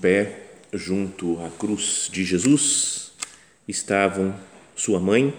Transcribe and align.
Pé, 0.00 0.46
junto 0.72 1.38
à 1.44 1.50
cruz 1.50 2.08
de 2.10 2.24
Jesus, 2.24 3.12
estavam 3.68 4.34
sua 4.74 4.98
mãe, 4.98 5.34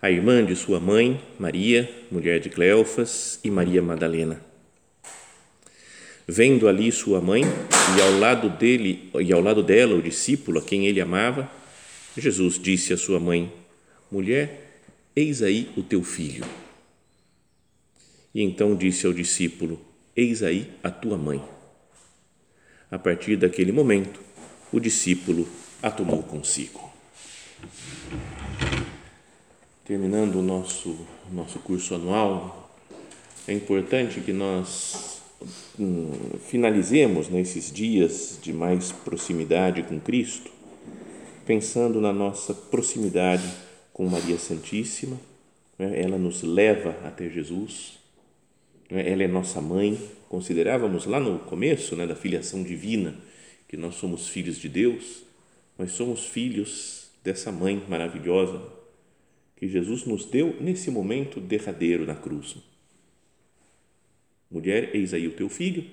a 0.00 0.10
irmã 0.10 0.44
de 0.44 0.56
sua 0.56 0.80
mãe, 0.80 1.20
Maria, 1.38 1.88
mulher 2.10 2.40
de 2.40 2.48
Cleofas, 2.48 3.38
e 3.44 3.50
Maria 3.50 3.82
Madalena. 3.82 4.40
Vendo 6.26 6.68
ali 6.68 6.90
sua 6.90 7.20
mãe 7.20 7.42
e 7.42 8.00
ao 8.00 8.18
lado 8.18 8.48
dele 8.48 9.10
e 9.20 9.32
ao 9.32 9.40
lado 9.40 9.62
dela 9.62 9.96
o 9.96 10.02
discípulo 10.02 10.60
a 10.60 10.62
quem 10.62 10.86
ele 10.86 11.00
amava, 11.00 11.50
Jesus 12.16 12.58
disse 12.58 12.92
à 12.92 12.96
sua 12.96 13.18
mãe: 13.18 13.52
Mulher, 14.10 14.82
eis 15.14 15.42
aí 15.42 15.70
o 15.76 15.82
teu 15.82 16.02
filho. 16.02 16.44
E 18.34 18.42
então 18.42 18.76
disse 18.76 19.06
ao 19.06 19.12
discípulo: 19.12 19.80
Eis 20.16 20.42
aí 20.42 20.70
a 20.82 20.90
tua 20.90 21.18
mãe. 21.18 21.42
A 22.90 22.98
partir 22.98 23.36
daquele 23.36 23.70
momento, 23.70 24.20
o 24.72 24.80
discípulo 24.80 25.48
a 25.80 25.90
tomou 25.90 26.22
consigo. 26.24 26.90
Terminando 29.84 30.36
o 30.36 30.42
nosso, 30.42 30.98
nosso 31.30 31.60
curso 31.60 31.94
anual, 31.94 32.76
é 33.46 33.52
importante 33.52 34.20
que 34.20 34.32
nós 34.32 35.22
hum, 35.78 36.10
finalizemos 36.48 37.28
nesses 37.28 37.72
dias 37.72 38.38
de 38.42 38.52
mais 38.52 38.92
proximidade 38.92 39.82
com 39.84 40.00
Cristo, 40.00 40.50
pensando 41.46 42.00
na 42.00 42.12
nossa 42.12 42.52
proximidade 42.52 43.48
com 43.92 44.08
Maria 44.08 44.38
Santíssima. 44.38 45.18
Né? 45.78 46.00
Ela 46.02 46.18
nos 46.18 46.42
leva 46.42 46.90
até 47.04 47.28
Jesus, 47.28 47.98
né? 48.90 49.10
ela 49.10 49.22
é 49.22 49.28
nossa 49.28 49.60
mãe, 49.60 49.98
considerávamos 50.30 51.06
lá 51.06 51.18
no 51.18 51.40
começo 51.40 51.96
né, 51.96 52.06
da 52.06 52.14
filiação 52.14 52.62
divina, 52.62 53.16
que 53.66 53.76
nós 53.76 53.96
somos 53.96 54.28
filhos 54.28 54.58
de 54.58 54.68
Deus, 54.68 55.24
nós 55.76 55.90
somos 55.90 56.24
filhos 56.24 57.10
dessa 57.24 57.50
mãe 57.50 57.84
maravilhosa 57.88 58.62
que 59.56 59.66
Jesus 59.66 60.04
nos 60.04 60.24
deu 60.24 60.56
nesse 60.60 60.88
momento 60.88 61.40
derradeiro 61.40 62.06
na 62.06 62.14
cruz. 62.14 62.56
Mulher, 64.48 64.94
eis 64.94 65.12
aí 65.12 65.26
o 65.26 65.34
teu 65.34 65.48
filho. 65.48 65.84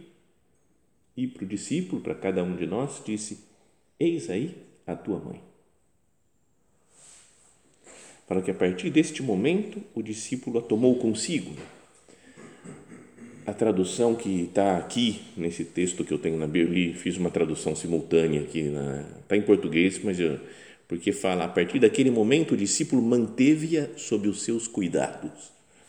E 1.18 1.26
para 1.26 1.44
o 1.44 1.48
discípulo, 1.48 2.00
para 2.00 2.14
cada 2.14 2.44
um 2.44 2.56
de 2.56 2.68
nós, 2.68 3.02
disse: 3.04 3.40
Eis 4.00 4.30
aí 4.30 4.56
a 4.86 4.96
tua 4.96 5.18
mãe. 5.18 5.42
Para 8.28 8.42
que 8.44 8.52
a 8.52 8.54
partir 8.54 8.92
deste 8.92 9.24
momento 9.24 9.82
o 9.96 10.04
discípulo 10.04 10.60
a 10.60 10.62
tomou 10.62 11.00
consigo 11.00 11.56
a 13.48 13.54
tradução 13.54 14.14
que 14.14 14.44
está 14.44 14.78
aqui 14.78 15.22
nesse 15.38 15.64
texto 15.64 16.04
que 16.04 16.14
eu 16.14 16.20
tenho 16.20 16.38
na 16.38 16.46
Bíblia, 16.46 16.94
fiz 16.94 17.16
uma 17.16 17.30
tradução 17.30 17.74
simultânea 17.74 18.42
aqui, 18.42 18.70
está 19.22 19.38
em 19.38 19.42
português, 19.42 20.02
mas 20.04 20.20
eu, 20.20 20.38
porque 20.86 21.14
fala 21.14 21.46
a 21.46 21.48
partir 21.48 21.80
daquele 21.80 22.12
momento 22.12 22.56
o 22.56 22.58
discípulo 22.58 23.02
manteve-a 23.02 23.88
sob 23.96 24.28
os 24.28 24.42
seus 24.42 24.68
cuidados. 24.68 25.32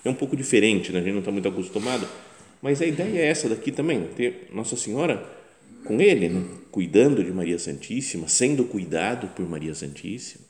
É 0.05 0.09
um 0.09 0.15
pouco 0.15 0.37
diferente, 0.37 0.93
né? 0.93 1.01
a 1.01 1.03
gente 1.03 1.13
não 1.13 1.19
está 1.19 1.33
muito 1.33 1.49
acostumado, 1.49 2.07
mas 2.63 2.81
a 2.81 2.87
ideia 2.87 3.19
é 3.19 3.27
essa 3.27 3.49
daqui 3.49 3.73
também, 3.73 4.05
ter 4.17 4.49
Nossa 4.55 4.77
Senhora 4.77 5.27
com 5.85 6.01
ele, 6.01 6.29
né? 6.29 6.45
cuidando 6.71 7.25
de 7.25 7.33
Maria 7.33 7.59
Santíssima, 7.59 8.29
sendo 8.29 8.67
cuidado 8.67 9.27
por 9.35 9.49
Maria 9.49 9.75
Santíssima. 9.75 10.48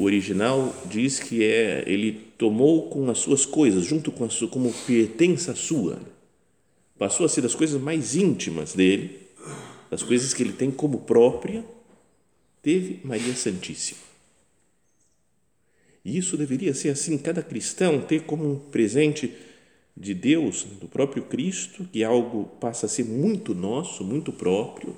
O 0.00 0.04
original 0.04 0.74
diz 0.86 1.20
que 1.20 1.44
é 1.44 1.84
ele 1.86 2.32
tomou 2.38 2.88
com 2.88 3.10
as 3.10 3.18
suas 3.18 3.44
coisas, 3.44 3.84
junto 3.84 4.10
com 4.10 4.24
a 4.24 4.30
sua, 4.30 4.48
como 4.48 4.72
pertença 4.86 5.54
sua. 5.54 6.00
Passou 6.98 7.26
a 7.26 7.28
ser 7.28 7.42
das 7.42 7.54
coisas 7.54 7.78
mais 7.78 8.16
íntimas 8.16 8.72
dele, 8.72 9.28
das 9.90 10.02
coisas 10.02 10.32
que 10.32 10.42
ele 10.42 10.54
tem 10.54 10.70
como 10.70 11.00
própria, 11.00 11.62
teve 12.62 12.98
Maria 13.04 13.34
Santíssima. 13.34 14.00
E 16.02 16.16
isso 16.16 16.34
deveria 16.34 16.72
ser 16.72 16.88
assim, 16.88 17.18
cada 17.18 17.42
cristão 17.42 18.00
ter 18.00 18.22
como 18.22 18.50
um 18.50 18.58
presente 18.58 19.34
de 19.94 20.14
Deus, 20.14 20.64
do 20.80 20.88
próprio 20.88 21.24
Cristo, 21.24 21.86
que 21.92 22.02
algo 22.02 22.46
passa 22.58 22.86
a 22.86 22.88
ser 22.88 23.04
muito 23.04 23.54
nosso, 23.54 24.02
muito 24.02 24.32
próprio, 24.32 24.96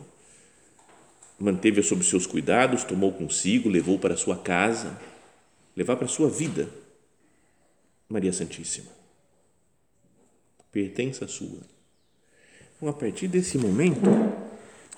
manteve-a 1.42 1.82
sob 1.82 2.04
seus 2.04 2.25
cuidados, 2.25 2.84
tomou 2.84 3.10
consigo, 3.12 3.69
levou 3.69 3.98
para 3.98 4.16
sua 4.16 4.36
casa, 4.36 4.97
levar 5.76 5.97
para 5.97 6.06
sua 6.06 6.30
vida. 6.30 6.69
Maria 8.08 8.32
Santíssima. 8.32 8.91
Pertence 10.70 11.25
a 11.25 11.28
sua. 11.28 11.58
Então, 12.76 12.88
a 12.88 12.92
partir 12.92 13.26
desse 13.26 13.58
momento, 13.58 14.00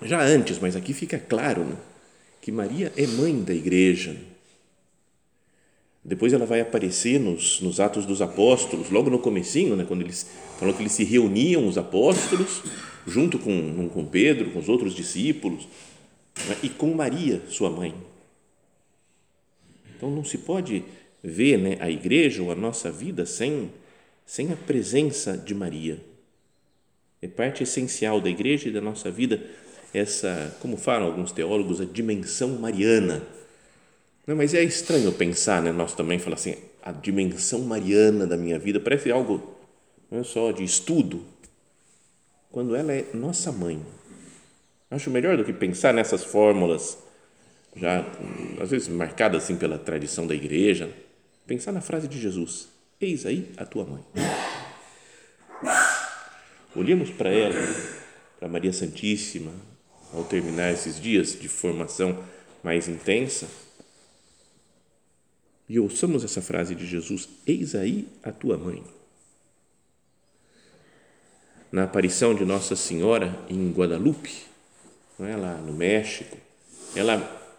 já 0.03 0.23
antes, 0.23 0.59
mas 0.59 0.77
aqui 0.77 0.93
fica 0.93 1.19
claro, 1.19 1.65
né, 1.65 1.77
que 2.43 2.53
Maria 2.53 2.93
é 2.95 3.07
mãe 3.07 3.43
da 3.43 3.55
igreja. 3.55 4.15
Depois 6.05 6.35
ela 6.35 6.45
vai 6.45 6.61
aparecer 6.61 7.19
nos, 7.19 7.63
nos 7.63 7.81
Atos 7.81 8.05
dos 8.05 8.21
Apóstolos, 8.21 8.91
logo 8.91 9.09
no 9.09 9.19
comecinho, 9.19 9.77
né, 9.77 9.87
quando 9.89 10.03
eles 10.03 10.27
falou 10.59 10.75
que 10.75 10.83
eles 10.83 10.93
se 10.93 11.05
reuniam 11.05 11.67
os 11.67 11.79
apóstolos 11.79 12.63
junto 13.07 13.39
com, 13.39 13.89
com 13.89 14.05
Pedro, 14.05 14.51
com 14.51 14.59
os 14.59 14.69
outros 14.69 14.95
discípulos, 14.95 15.67
né? 16.49 16.57
e 16.63 16.69
com 16.69 16.95
Maria, 16.95 17.43
sua 17.49 17.71
mãe. 17.71 17.95
Então 19.97 20.11
não 20.11 20.25
se 20.25 20.39
pode 20.39 20.85
ver 21.23 21.59
né, 21.59 21.77
a 21.81 21.91
igreja 21.91 22.43
ou 22.43 22.51
a 22.51 22.55
nossa 22.55 22.91
vida 22.91 23.25
sem, 23.25 23.71
sem 24.27 24.53
a 24.53 24.57
presença 24.57 25.37
de 25.37 25.55
Maria. 25.55 25.99
É 27.23 27.29
parte 27.29 27.63
essencial 27.63 28.21
da 28.21 28.29
igreja 28.29 28.69
e 28.69 28.73
da 28.73 28.81
nossa 28.81 29.11
vida 29.11 29.43
essa, 29.95 30.55
como 30.61 30.77
falam 30.77 31.07
alguns 31.07 31.33
teólogos, 31.33 31.81
a 31.81 31.85
dimensão 31.85 32.59
mariana. 32.59 33.23
Não, 34.27 34.35
mas 34.35 34.53
é 34.53 34.63
estranho 34.63 35.13
pensar, 35.13 35.63
né? 35.63 35.71
Nós 35.71 35.95
também 35.95 36.19
falamos 36.19 36.47
assim, 36.47 36.57
a 36.83 36.91
dimensão 36.93 37.61
mariana 37.61 38.27
da 38.27 38.37
minha 38.37 38.59
vida 38.59 38.81
parece 38.81 39.11
algo 39.11 39.55
não 40.11 40.21
é 40.21 40.23
só 40.23 40.53
de 40.53 40.63
estudo, 40.63 41.25
quando 42.51 42.77
ela 42.77 42.93
é 42.93 43.05
nossa 43.15 43.51
mãe. 43.51 43.85
Acho 44.91 45.11
melhor 45.11 45.37
do 45.37 45.45
que 45.45 45.53
pensar 45.53 45.93
nessas 45.93 46.23
fórmulas 46.25 46.99
já 47.77 48.05
às 48.61 48.71
vezes 48.71 48.89
marcadas 48.89 49.45
assim 49.45 49.57
pela 49.57 49.79
tradição 49.79 50.27
da 50.27 50.35
igreja, 50.35 50.91
pensar 51.47 51.73
na 51.73 51.81
frase 51.81 52.07
de 52.07 52.21
Jesus: 52.21 52.69
Eis 53.01 53.27
aí 53.27 53.51
a 53.57 53.65
tua 53.65 53.85
mãe. 53.85 54.05
Olhemos 56.77 57.11
para 57.11 57.31
ela, 57.31 57.55
para 58.39 58.49
Maria 58.49 58.73
Santíssima, 58.73 59.53
ao 60.13 60.25
terminar 60.25 60.73
esses 60.73 61.01
dias 61.01 61.39
de 61.39 61.49
formação 61.49 62.25
mais 62.63 62.89
intensa, 62.89 63.47
e 65.69 65.79
ouçamos 65.79 66.25
essa 66.25 66.43
frase 66.43 66.75
de 66.75 66.87
Jesus: 66.87 67.29
Eis 67.47 67.75
aí 67.75 68.09
a 68.23 68.31
tua 68.31 68.57
mãe. 68.57 68.83
Na 71.73 71.85
aparição 71.85 72.35
de 72.35 72.45
Nossa 72.45 72.77
Senhora 72.77 73.37
em 73.49 73.73
Guadalupe, 73.73 74.54
não 75.19 75.27
é, 75.27 75.37
lá 75.37 75.55
no 75.55 75.73
México, 75.73 76.37
ela, 76.95 77.53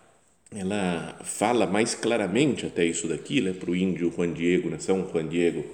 ela 0.54 1.20
fala 1.24 1.66
mais 1.66 1.96
claramente 1.96 2.66
até 2.66 2.86
isso 2.86 3.08
daqui, 3.08 3.42
né, 3.42 3.54
para 3.54 3.72
o 3.72 3.76
índio 3.76 4.14
Juan 4.16 4.34
Diego, 4.34 4.70
né, 4.70 4.78
São 4.80 5.10
Juan 5.12 5.28
Diego, 5.28 5.66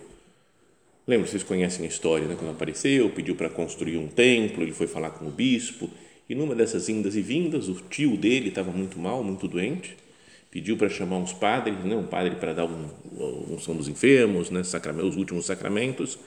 Lembra, 1.08 1.28
vocês 1.28 1.42
conhecem 1.42 1.84
a 1.84 1.90
história, 1.90 2.28
né? 2.28 2.36
quando 2.38 2.52
apareceu, 2.52 3.10
pediu 3.10 3.36
para 3.36 3.50
construir 3.50 3.98
um 3.98 4.08
templo, 4.08 4.62
ele 4.62 4.72
foi 4.72 4.88
falar 4.88 5.10
com 5.10 5.28
o 5.28 5.32
bispo, 5.32 5.90
e 6.30 6.36
numa 6.36 6.54
dessas 6.54 6.88
indas 6.90 7.16
e 7.16 7.22
vindas, 7.22 7.68
o 7.68 7.74
tio 7.90 8.16
dele 8.16 8.50
estava 8.50 8.72
muito 8.72 9.00
mal, 9.00 9.24
muito 9.24 9.48
doente, 9.48 9.98
pediu 10.52 10.78
para 10.78 10.90
chamar 10.90 11.18
uns 11.18 11.34
padres, 11.34 11.84
né? 11.84 11.96
um 11.96 12.06
padre 12.06 12.36
para 12.36 12.54
dar 12.54 12.66
um, 12.66 12.88
um 13.18 13.56
unção 13.56 13.76
dos 13.76 13.88
enfermos, 13.88 14.52
né? 14.52 14.62
os 14.62 15.18
últimos 15.18 15.46
sacramentos, 15.46 16.20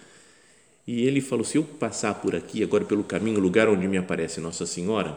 e 0.86 1.06
ele 1.06 1.20
falou: 1.20 1.44
se 1.44 1.56
eu 1.56 1.62
passar 1.62 2.14
por 2.16 2.34
aqui, 2.34 2.62
agora 2.62 2.84
pelo 2.84 3.04
caminho, 3.04 3.38
lugar 3.38 3.68
onde 3.68 3.86
me 3.86 3.96
aparece 3.96 4.40
Nossa 4.40 4.66
Senhora, 4.66 5.16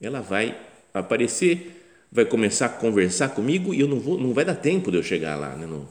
ela 0.00 0.20
vai 0.20 0.56
aparecer, 0.92 2.06
vai 2.10 2.24
começar 2.24 2.66
a 2.66 2.68
conversar 2.70 3.30
comigo 3.30 3.74
e 3.74 3.80
eu 3.80 3.88
não 3.88 3.98
vou, 3.98 4.18
não 4.18 4.32
vai 4.32 4.44
dar 4.44 4.54
tempo 4.54 4.90
de 4.90 4.96
eu 4.96 5.02
chegar 5.02 5.36
lá, 5.36 5.54
né, 5.56 5.66
no, 5.66 5.88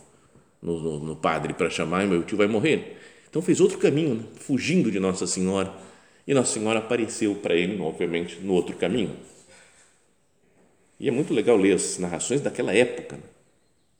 no, 0.62 1.00
no 1.00 1.16
padre 1.16 1.54
para 1.54 1.69
chamar 1.69 2.04
e 2.04 2.07
meu 2.07 2.24
tio 2.24 2.38
vai 2.38 2.48
morrer. 2.48 2.98
Então 3.30 3.42
fez 3.42 3.60
outro 3.60 3.78
caminho, 3.78 4.16
né, 4.16 4.24
fugindo 4.36 4.92
de 4.92 5.00
Nossa 5.00 5.28
Senhora. 5.28 5.74
E 6.28 6.34
Nossa 6.34 6.54
Senhora 6.54 6.80
apareceu 6.80 7.36
para 7.36 7.54
ele, 7.54 7.80
obviamente, 7.81 8.40
no 8.42 8.54
outro 8.54 8.75
caminho. 8.75 9.16
E 11.00 11.07
é 11.07 11.12
muito 11.12 11.34
legal 11.34 11.57
ler 11.57 11.74
as 11.74 12.00
narrações 12.00 12.42
daquela 12.42 12.74
época. 12.74 13.18
Né? 13.18 13.24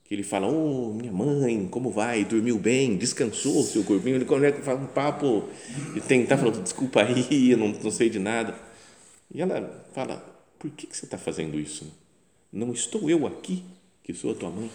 que 0.06 0.14
ele 0.14 0.22
fala, 0.22 0.48
oh, 0.48 0.94
minha 0.94 1.12
mãe, 1.12 1.68
como 1.70 1.90
vai? 1.90 2.24
Dormiu 2.24 2.60
bem? 2.60 2.96
Descansou 2.96 3.60
o 3.60 3.64
seu 3.64 3.84
corpinho? 3.84 4.18
Ele 4.18 4.26
começa 4.26 4.60
a 4.60 4.62
falar 4.62 4.80
um 4.80 4.86
papo 4.86 5.50
e 5.96 6.00
tentar 6.00 6.38
falar, 6.38 6.52
desculpa 6.52 7.02
aí, 7.02 7.50
eu 7.50 7.58
não, 7.58 7.70
não 7.70 7.90
sei 7.90 8.08
de 8.08 8.20
nada. 8.20 8.56
E 9.34 9.42
ela 9.42 9.86
fala, 9.94 10.18
por 10.60 10.70
que, 10.72 10.88
que 10.88 10.96
você 10.96 11.06
está 11.06 11.18
fazendo 11.18 11.60
isso? 11.60 11.92
Não 12.52 12.72
estou 12.72 13.10
eu 13.10 13.28
aqui, 13.28 13.64
que 14.04 14.14
sou 14.14 14.32
a 14.32 14.36
tua 14.36 14.50
mãe? 14.50 14.70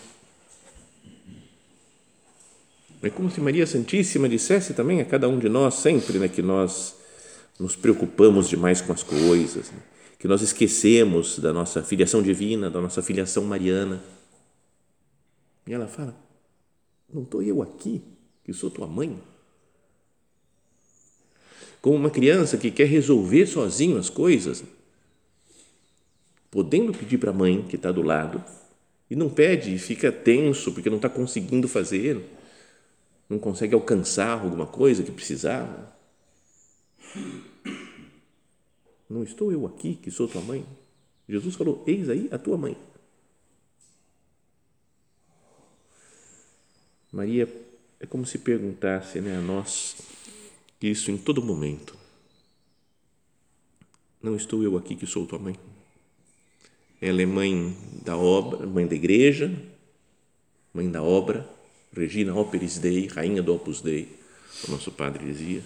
É 3.02 3.08
como 3.08 3.30
se 3.30 3.40
Maria 3.40 3.66
Santíssima 3.66 4.28
dissesse 4.28 4.74
também 4.74 5.00
a 5.00 5.04
cada 5.04 5.28
um 5.28 5.38
de 5.38 5.48
nós, 5.48 5.74
sempre, 5.74 6.18
né, 6.18 6.28
que 6.28 6.42
nós 6.42 6.96
nos 7.58 7.74
preocupamos 7.74 8.48
demais 8.48 8.80
com 8.80 8.92
as 8.92 9.02
coisas, 9.02 9.70
né, 9.70 9.78
que 10.18 10.28
nós 10.28 10.42
esquecemos 10.42 11.38
da 11.38 11.52
nossa 11.52 11.82
filiação 11.82 12.22
divina, 12.22 12.68
da 12.68 12.80
nossa 12.80 13.02
filiação 13.02 13.44
mariana 13.44 14.02
e 15.70 15.72
ela 15.72 15.86
fala: 15.86 16.14
Não 17.12 17.22
estou 17.22 17.42
eu 17.42 17.62
aqui, 17.62 18.02
que 18.44 18.52
sou 18.52 18.70
tua 18.70 18.88
mãe? 18.88 19.22
Como 21.80 21.96
uma 21.96 22.10
criança 22.10 22.58
que 22.58 22.70
quer 22.70 22.86
resolver 22.86 23.46
sozinho 23.46 23.96
as 23.96 24.10
coisas, 24.10 24.62
podendo 26.50 26.92
pedir 26.92 27.18
para 27.18 27.30
a 27.30 27.34
mãe 27.34 27.62
que 27.62 27.76
está 27.76 27.90
do 27.90 28.02
lado, 28.02 28.44
e 29.10 29.16
não 29.16 29.28
pede 29.28 29.74
e 29.74 29.78
fica 29.78 30.12
tenso 30.12 30.72
porque 30.72 30.90
não 30.90 30.96
está 30.96 31.08
conseguindo 31.08 31.66
fazer, 31.66 32.22
não 33.28 33.38
consegue 33.38 33.74
alcançar 33.74 34.40
alguma 34.40 34.66
coisa 34.66 35.02
que 35.02 35.10
precisava. 35.10 35.92
Não 39.08 39.24
estou 39.24 39.50
eu 39.50 39.66
aqui, 39.66 39.94
que 39.96 40.10
sou 40.10 40.28
tua 40.28 40.42
mãe? 40.42 40.64
Jesus 41.28 41.56
falou: 41.56 41.82
Eis 41.86 42.08
aí 42.08 42.28
a 42.30 42.38
tua 42.38 42.56
mãe. 42.56 42.76
Maria 47.12 47.48
é 47.98 48.06
como 48.06 48.24
se 48.24 48.38
perguntasse 48.38 49.20
né, 49.20 49.36
a 49.36 49.40
nós 49.40 49.96
isso 50.88 51.10
em 51.10 51.16
todo 51.16 51.42
momento. 51.42 51.96
Não 54.22 54.36
estou 54.36 54.62
eu 54.62 54.76
aqui 54.76 54.94
que 54.94 55.06
sou 55.06 55.26
tua 55.26 55.38
mãe. 55.38 55.56
Ela 57.00 57.22
é 57.22 57.26
mãe 57.26 57.76
da 58.04 58.16
obra, 58.16 58.66
mãe 58.66 58.86
da 58.86 58.94
igreja, 58.94 59.50
mãe 60.72 60.90
da 60.90 61.02
obra, 61.02 61.48
Regina 61.92 62.34
Operis 62.34 62.78
Dei, 62.78 63.06
rainha 63.06 63.42
do 63.42 63.54
Opus 63.54 63.80
Dei, 63.80 64.08
o 64.68 64.70
nosso 64.70 64.92
padre 64.92 65.24
dizia. 65.24 65.62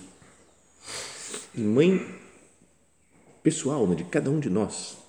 E 1.54 1.60
mãe 1.60 2.00
pessoal 3.42 3.86
né, 3.86 3.94
de 3.94 4.04
cada 4.04 4.30
um 4.30 4.38
de 4.38 4.48
nós. 4.48 5.04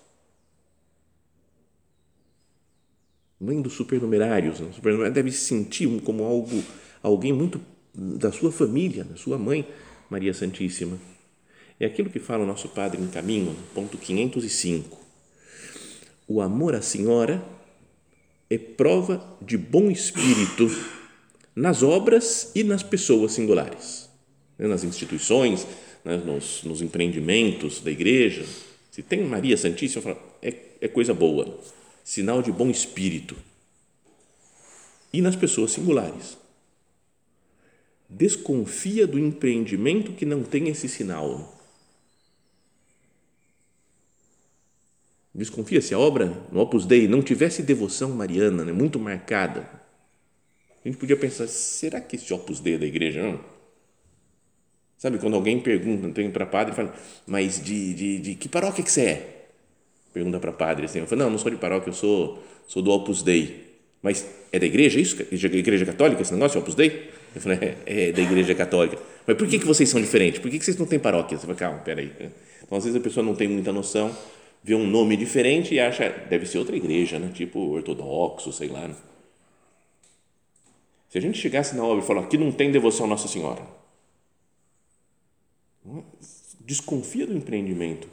mãe 3.40 3.62
dos 3.62 3.74
supernumerários, 3.74 4.60
né? 4.60 4.72
supernumerário 4.74 5.14
deve 5.14 5.32
se 5.32 5.46
sentir 5.46 5.88
como 6.02 6.24
algo, 6.24 6.64
alguém 7.04 7.32
muito 7.34 7.62
da 7.94 8.32
sua 8.32 8.52
família, 8.52 9.04
da 9.04 9.16
sua 9.16 9.38
mãe, 9.38 9.68
Maria 10.10 10.34
Santíssima. 10.34 11.00
É 11.80 11.86
aquilo 11.86 12.10
que 12.10 12.20
fala 12.20 12.44
o 12.44 12.48
nosso 12.48 12.70
Padre 12.70 13.02
em 13.02 13.08
Caminho, 13.08 13.56
ponto 13.74 13.98
505. 13.98 14.98
O 16.28 16.42
amor 16.42 16.74
à 16.76 16.82
Senhora 16.82 17.44
é 18.50 18.58
prova 18.58 19.24
de 19.42 19.58
bom 19.58 19.92
espírito 19.92 20.70
nas 21.56 21.84
obras 21.84 22.52
e 22.56 22.64
nas 22.64 22.84
pessoas 22.84 23.34
singulares, 23.34 24.10
né? 24.58 24.68
nas 24.68 24.84
instituições, 24.84 25.68
né? 26.04 26.18
nos, 26.18 26.64
nos, 26.64 26.82
empreendimentos 26.82 27.82
da 27.82 27.92
igreja. 27.92 28.46
Se 28.92 29.04
tem 29.04 29.24
Maria 29.24 29.58
Santíssima, 29.58 30.18
é, 30.42 30.54
é 30.82 30.88
coisa 30.88 31.14
boa 31.14 31.60
sinal 32.06 32.44
de 32.44 32.52
bom 32.52 32.70
espírito. 32.70 33.36
E 35.12 35.22
nas 35.22 35.36
pessoas 35.36 35.72
singulares. 35.72 36.38
Desconfia 38.10 39.08
do 39.08 39.18
empreendimento 39.18 40.14
que 40.14 40.26
não 40.26 40.44
tem 40.44 40.70
esse 40.70 40.88
sinal. 40.88 41.54
Desconfia 45.34 45.82
se 45.82 45.94
a 45.94 46.00
obra 46.00 46.28
no 46.52 46.62
Opus 46.62 46.86
Dei 46.86 47.08
não 47.08 47.22
tivesse 47.22 47.62
devoção 47.62 48.12
mariana, 48.12 48.64
né, 48.64 48.72
muito 48.72 48.98
marcada. 48.98 49.70
A 50.84 50.88
gente 50.88 50.98
podia 50.98 51.18
pensar, 51.18 51.48
será 51.48 52.00
que 52.00 52.16
esse 52.16 52.34
Opus 52.34 52.60
Dei 52.60 52.76
é 52.76 52.78
da 52.78 52.86
igreja? 52.86 53.22
Não? 53.22 53.44
Sabe, 54.98 55.18
quando 55.18 55.36
alguém 55.36 55.60
pergunta, 55.60 56.10
tem 56.10 56.32
para 56.32 56.46
padre, 56.46 56.74
fala, 56.74 56.96
mas 57.28 57.62
de, 57.62 57.94
de, 57.94 58.20
de 58.20 58.36
que 58.36 58.48
paróquia 58.48 58.84
que 58.84 58.92
você 58.92 59.02
é? 59.02 59.36
pergunta 60.16 60.40
para 60.40 60.54
padre 60.54 60.86
assim, 60.86 61.00
eu 61.00 61.08
falo, 61.08 61.24
não, 61.24 61.30
não 61.32 61.38
sou 61.38 61.52
de 61.52 61.58
paróquia, 61.58 61.90
eu 61.90 61.94
sou, 61.94 62.42
sou 62.66 62.82
do 62.82 62.90
Opus 62.90 63.22
Dei. 63.22 63.65
Mas 64.06 64.24
é 64.52 64.60
da 64.60 64.68
igreja 64.68 65.00
isso? 65.00 65.20
Igreja, 65.20 65.48
igreja 65.48 65.84
católica 65.84 66.22
esse 66.22 66.32
negócio, 66.32 66.60
Opus 66.60 66.76
Dei? 66.76 67.10
Eu 67.34 67.42
falei, 67.42 67.58
é, 67.88 68.10
é 68.10 68.12
da 68.12 68.22
igreja 68.22 68.54
católica. 68.54 69.00
Mas 69.26 69.36
por 69.36 69.48
que, 69.48 69.58
que 69.58 69.66
vocês 69.66 69.90
são 69.90 70.00
diferentes? 70.00 70.40
Por 70.40 70.52
que, 70.52 70.60
que 70.60 70.64
vocês 70.64 70.78
não 70.78 70.86
têm 70.86 71.00
paróquia? 71.00 71.36
Você 71.36 71.48
fala, 71.48 71.58
calma, 71.58 71.80
peraí. 71.80 72.12
Então, 72.64 72.78
às 72.78 72.84
vezes 72.84 72.96
a 72.96 73.02
pessoa 73.02 73.26
não 73.26 73.34
tem 73.34 73.48
muita 73.48 73.74
noção, 73.74 74.16
vê 74.64 74.76
um 74.76 74.86
nome 74.86 75.18
diferente 75.18 75.74
e 75.74 75.80
acha, 75.80 76.08
deve 76.30 76.46
ser 76.46 76.60
outra 76.60 76.78
igreja, 76.78 77.18
né? 77.18 77.32
tipo 77.34 77.60
ortodoxo, 77.60 78.54
sei 78.54 78.68
lá. 78.68 78.90
Né? 78.90 78.96
Se 81.10 81.18
a 81.18 81.22
gente 81.22 81.40
chegasse 81.40 81.76
na 81.76 81.84
obra 81.84 82.04
e 82.04 82.06
falar, 82.06 82.22
aqui 82.22 82.38
não 82.38 82.52
tem 82.52 82.72
devoção 82.72 83.08
a 83.08 83.10
Nossa 83.10 83.28
Senhora, 83.28 83.64
desconfia 86.60 87.26
do 87.26 87.36
empreendimento 87.36 88.08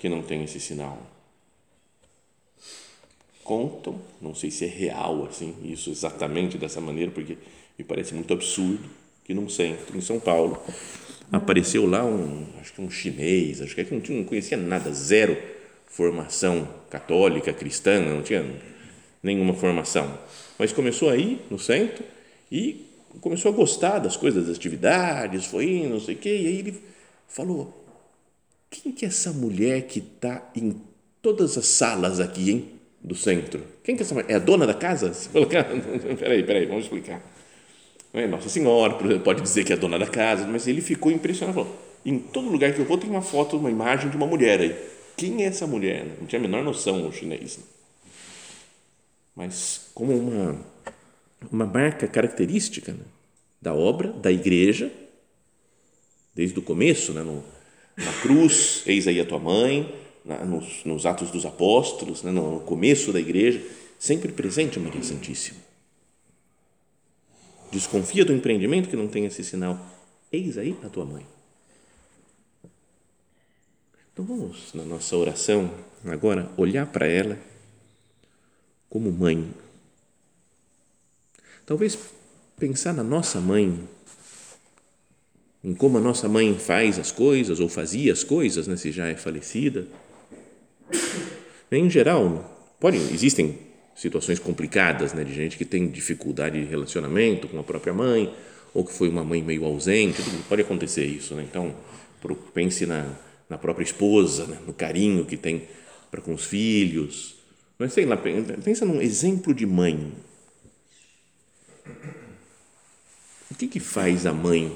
que 0.00 0.08
não 0.08 0.20
tem 0.20 0.42
esse 0.42 0.58
sinal 0.58 1.00
contam, 3.48 3.98
não 4.20 4.34
sei 4.34 4.50
se 4.50 4.66
é 4.66 4.68
real 4.68 5.24
assim, 5.24 5.54
isso 5.64 5.88
exatamente 5.88 6.58
dessa 6.58 6.82
maneira, 6.82 7.10
porque 7.10 7.38
me 7.78 7.82
parece 7.82 8.12
muito 8.12 8.34
absurdo 8.34 8.84
que 9.24 9.32
num 9.32 9.48
centro 9.48 9.96
em 9.96 10.02
São 10.02 10.20
Paulo 10.20 10.62
apareceu 11.32 11.86
lá 11.86 12.04
um, 12.04 12.46
acho 12.60 12.74
que 12.74 12.82
um 12.82 12.90
chinês, 12.90 13.62
acho 13.62 13.74
que 13.74 13.82
não, 13.90 14.02
tinha, 14.02 14.18
não 14.18 14.24
conhecia 14.26 14.58
nada, 14.58 14.92
zero 14.92 15.34
formação 15.86 16.68
católica, 16.90 17.50
cristã, 17.54 17.98
não 17.98 18.22
tinha 18.22 18.44
nenhuma 19.22 19.54
formação, 19.54 20.18
mas 20.58 20.70
começou 20.70 21.08
aí 21.08 21.40
no 21.50 21.58
centro 21.58 22.04
e 22.52 22.84
começou 23.22 23.50
a 23.50 23.54
gostar 23.54 23.98
das 23.98 24.14
coisas, 24.14 24.46
das 24.46 24.58
atividades, 24.58 25.46
foi 25.46 25.70
indo, 25.70 25.94
não 25.94 26.00
sei 26.00 26.16
o 26.16 26.18
quê, 26.18 26.36
e 26.36 26.46
aí 26.46 26.58
ele 26.58 26.82
falou, 27.26 27.82
quem 28.68 28.92
que 28.92 29.06
é 29.06 29.08
essa 29.08 29.32
mulher 29.32 29.86
que 29.86 30.00
está 30.00 30.50
em 30.54 30.78
todas 31.22 31.56
as 31.56 31.66
salas 31.66 32.20
aqui, 32.20 32.50
hein? 32.50 32.77
Do 33.02 33.14
centro. 33.14 33.62
Quem 33.82 33.96
que 33.96 34.02
é 34.02 34.04
essa 34.04 34.14
mulher? 34.14 34.30
É 34.30 34.34
a 34.34 34.38
dona 34.38 34.66
da 34.66 34.74
casa? 34.74 35.12
Você 35.14 35.28
falou, 35.28 35.48
peraí, 35.48 36.42
peraí, 36.42 36.66
vamos 36.66 36.84
explicar. 36.84 37.20
É 38.12 38.26
Nossa 38.26 38.48
Senhora, 38.48 38.94
pode 39.20 39.42
dizer 39.42 39.64
que 39.64 39.72
é 39.72 39.76
a 39.76 39.78
dona 39.78 39.98
da 39.98 40.06
casa, 40.06 40.46
mas 40.46 40.66
ele 40.66 40.80
ficou 40.80 41.12
impressionado. 41.12 41.58
Falou, 41.58 41.78
em 42.04 42.18
todo 42.18 42.48
lugar 42.48 42.72
que 42.72 42.80
eu 42.80 42.84
vou 42.84 42.96
tem 42.96 43.10
uma 43.10 43.22
foto, 43.22 43.56
uma 43.56 43.70
imagem 43.70 44.10
de 44.10 44.16
uma 44.16 44.26
mulher 44.26 44.60
aí. 44.60 44.76
Quem 45.16 45.44
é 45.44 45.46
essa 45.46 45.66
mulher? 45.66 46.06
Não 46.18 46.26
tinha 46.26 46.38
a 46.38 46.42
menor 46.42 46.64
noção 46.64 47.06
o 47.06 47.12
chinês. 47.12 47.58
Mas 49.34 49.90
como 49.94 50.16
uma, 50.16 50.58
uma 51.50 51.66
marca 51.66 52.08
característica 52.08 52.92
né, 52.92 53.04
da 53.60 53.74
obra, 53.74 54.12
da 54.12 54.32
igreja, 54.32 54.90
desde 56.34 56.58
o 56.58 56.62
começo, 56.62 57.12
né, 57.12 57.22
no, 57.22 57.44
na 57.96 58.12
cruz, 58.22 58.82
eis 58.86 59.06
aí 59.06 59.20
a 59.20 59.24
tua 59.24 59.38
mãe, 59.38 59.92
nos, 60.44 60.84
nos 60.84 61.06
Atos 61.06 61.30
dos 61.30 61.46
Apóstolos, 61.46 62.22
né, 62.22 62.30
no 62.30 62.60
começo 62.60 63.12
da 63.12 63.20
igreja, 63.20 63.62
sempre 63.98 64.32
presente 64.32 64.78
Maria 64.78 65.02
Santíssima. 65.02 65.58
Desconfia 67.70 68.24
do 68.24 68.32
empreendimento 68.32 68.88
que 68.88 68.96
não 68.96 69.08
tem 69.08 69.26
esse 69.26 69.44
sinal. 69.44 69.78
Eis 70.32 70.56
aí 70.56 70.76
a 70.84 70.88
tua 70.88 71.04
mãe. 71.04 71.26
Então 74.12 74.24
vamos, 74.24 74.72
na 74.74 74.84
nossa 74.84 75.16
oração, 75.16 75.70
agora 76.04 76.50
olhar 76.56 76.86
para 76.86 77.06
ela 77.06 77.38
como 78.88 79.12
mãe. 79.12 79.52
Talvez 81.64 81.98
pensar 82.58 82.92
na 82.92 83.04
nossa 83.04 83.40
mãe 83.40 83.88
em 85.62 85.74
como 85.74 85.98
a 85.98 86.00
nossa 86.00 86.28
mãe 86.28 86.58
faz 86.58 86.98
as 86.98 87.12
coisas 87.12 87.60
ou 87.60 87.68
fazia 87.68 88.12
as 88.12 88.24
coisas, 88.24 88.66
né, 88.66 88.76
se 88.76 88.90
já 88.90 89.06
é 89.06 89.14
falecida. 89.14 89.86
Em 91.70 91.88
geral, 91.90 92.76
podem, 92.80 93.00
existem 93.12 93.58
situações 93.94 94.38
complicadas, 94.38 95.12
né, 95.12 95.24
de 95.24 95.34
gente 95.34 95.58
que 95.58 95.64
tem 95.64 95.88
dificuldade 95.88 96.60
de 96.60 96.66
relacionamento 96.66 97.48
com 97.48 97.58
a 97.58 97.64
própria 97.64 97.92
mãe 97.92 98.32
ou 98.72 98.84
que 98.84 98.92
foi 98.92 99.08
uma 99.08 99.24
mãe 99.24 99.42
meio 99.42 99.64
ausente, 99.64 100.22
pode 100.48 100.62
acontecer 100.62 101.04
isso, 101.04 101.34
né? 101.34 101.44
Então, 101.48 101.74
pense 102.54 102.86
na, 102.86 103.12
na 103.48 103.58
própria 103.58 103.82
esposa, 103.82 104.46
né, 104.46 104.58
no 104.66 104.72
carinho 104.72 105.24
que 105.24 105.36
tem 105.36 105.68
para 106.10 106.20
com 106.20 106.32
os 106.32 106.44
filhos. 106.44 107.36
Mas 107.78 107.92
sei 107.92 108.04
lá, 108.04 108.16
pensa 108.16 108.84
num 108.84 109.00
exemplo 109.00 109.52
de 109.52 109.66
mãe. 109.66 110.12
O 113.50 113.54
que 113.54 113.66
que 113.66 113.80
faz 113.80 114.26
a 114.26 114.32
mãe 114.32 114.72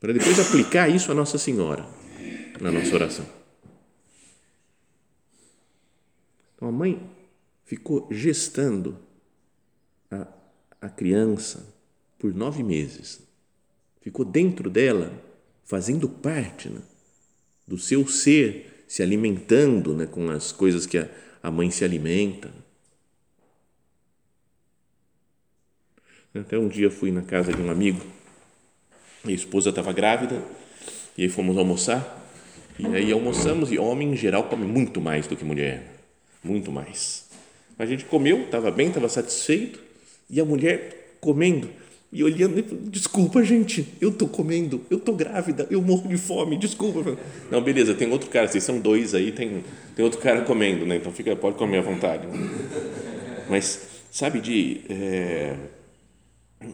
para 0.00 0.12
depois 0.12 0.38
aplicar 0.38 0.88
isso 0.88 1.10
a 1.10 1.14
Nossa 1.14 1.38
Senhora 1.38 1.86
na 2.60 2.70
nossa 2.70 2.94
oração? 2.94 3.43
Então 6.64 6.70
a 6.70 6.78
mãe 6.78 6.98
ficou 7.66 8.08
gestando 8.10 8.96
a, 10.10 10.26
a 10.80 10.88
criança 10.88 11.66
por 12.18 12.32
nove 12.34 12.62
meses. 12.62 13.20
Ficou 14.00 14.24
dentro 14.24 14.70
dela, 14.70 15.12
fazendo 15.66 16.08
parte 16.08 16.70
né, 16.70 16.80
do 17.68 17.76
seu 17.76 18.08
ser, 18.08 18.86
se 18.88 19.02
alimentando 19.02 19.94
né, 19.94 20.06
com 20.06 20.30
as 20.30 20.52
coisas 20.52 20.86
que 20.86 20.96
a, 20.96 21.06
a 21.42 21.50
mãe 21.50 21.70
se 21.70 21.84
alimenta. 21.84 22.50
Até 26.34 26.58
um 26.58 26.68
dia 26.68 26.90
fui 26.90 27.12
na 27.12 27.20
casa 27.20 27.52
de 27.52 27.60
um 27.60 27.70
amigo, 27.70 28.00
e 29.22 29.32
a 29.32 29.34
esposa 29.34 29.68
estava 29.68 29.92
grávida, 29.92 30.42
e 31.14 31.24
aí 31.24 31.28
fomos 31.28 31.58
almoçar, 31.58 32.26
e 32.78 32.86
aí 32.86 33.12
almoçamos, 33.12 33.70
e 33.70 33.78
homem 33.78 34.12
em 34.12 34.16
geral 34.16 34.48
come 34.48 34.64
muito 34.64 34.98
mais 34.98 35.26
do 35.26 35.36
que 35.36 35.44
mulher, 35.44 35.93
muito 36.44 36.70
mais. 36.70 37.24
A 37.78 37.86
gente 37.86 38.04
comeu, 38.04 38.42
estava 38.42 38.70
bem, 38.70 38.88
estava 38.88 39.08
satisfeito, 39.08 39.80
e 40.30 40.40
a 40.40 40.44
mulher 40.44 41.16
comendo, 41.20 41.68
e 42.12 42.22
olhando, 42.22 42.62
desculpa, 42.88 43.42
gente, 43.42 43.88
eu 44.00 44.12
tô 44.12 44.28
comendo, 44.28 44.80
eu 44.88 45.00
tô 45.00 45.12
grávida, 45.12 45.66
eu 45.68 45.82
morro 45.82 46.08
de 46.08 46.16
fome, 46.16 46.56
desculpa. 46.56 47.18
Não, 47.50 47.60
beleza, 47.60 47.92
tem 47.92 48.08
outro 48.12 48.30
cara, 48.30 48.46
vocês 48.46 48.62
são 48.62 48.78
dois 48.78 49.16
aí, 49.16 49.32
tem, 49.32 49.64
tem 49.96 50.04
outro 50.04 50.20
cara 50.20 50.42
comendo, 50.42 50.86
né? 50.86 50.96
Então 50.96 51.10
fica, 51.10 51.34
pode 51.34 51.56
comer 51.56 51.78
à 51.78 51.82
vontade. 51.82 52.28
Mas, 53.50 53.88
sabe, 54.12 54.40
de. 54.40 54.82
É, 54.88 55.56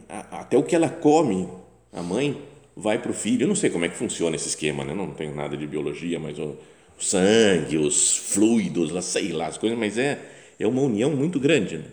até 0.07 0.55
o 0.57 0.63
que 0.63 0.75
ela 0.75 0.89
come, 0.89 1.47
a 1.91 2.03
mãe, 2.03 2.39
vai 2.75 2.99
para 2.99 3.09
o 3.09 3.13
filho. 3.13 3.43
Eu 3.43 3.47
não 3.47 3.55
sei 3.55 3.71
como 3.71 3.83
é 3.83 3.89
que 3.89 3.95
funciona 3.95 4.35
esse 4.35 4.49
esquema, 4.49 4.83
né? 4.83 4.93
Não 4.93 5.09
tenho 5.11 5.35
nada 5.35 5.57
de 5.57 5.65
biologia, 5.65 6.19
mas 6.19 6.37
o 6.37 6.55
sangue, 7.01 7.77
os 7.77 8.15
fluidos, 8.15 9.03
sei 9.05 9.31
lá, 9.31 9.47
as 9.47 9.57
coisas, 9.57 9.77
mas 9.77 9.97
é, 9.97 10.53
é 10.59 10.67
uma 10.67 10.81
união 10.81 11.15
muito 11.15 11.39
grande, 11.39 11.79
né? 11.79 11.91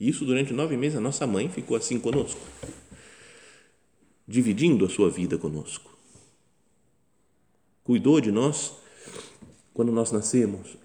Isso 0.00 0.24
durante 0.24 0.52
nove 0.52 0.76
meses 0.76 0.96
a 0.96 1.00
nossa 1.00 1.26
mãe 1.26 1.48
ficou 1.48 1.76
assim 1.76 1.98
conosco, 1.98 2.40
dividindo 4.26 4.84
a 4.84 4.88
sua 4.88 5.10
vida 5.10 5.36
conosco. 5.36 5.96
Cuidou 7.82 8.20
de 8.20 8.30
nós 8.30 8.74
quando 9.74 9.90
nós 9.90 10.12
nascemos. 10.12 10.76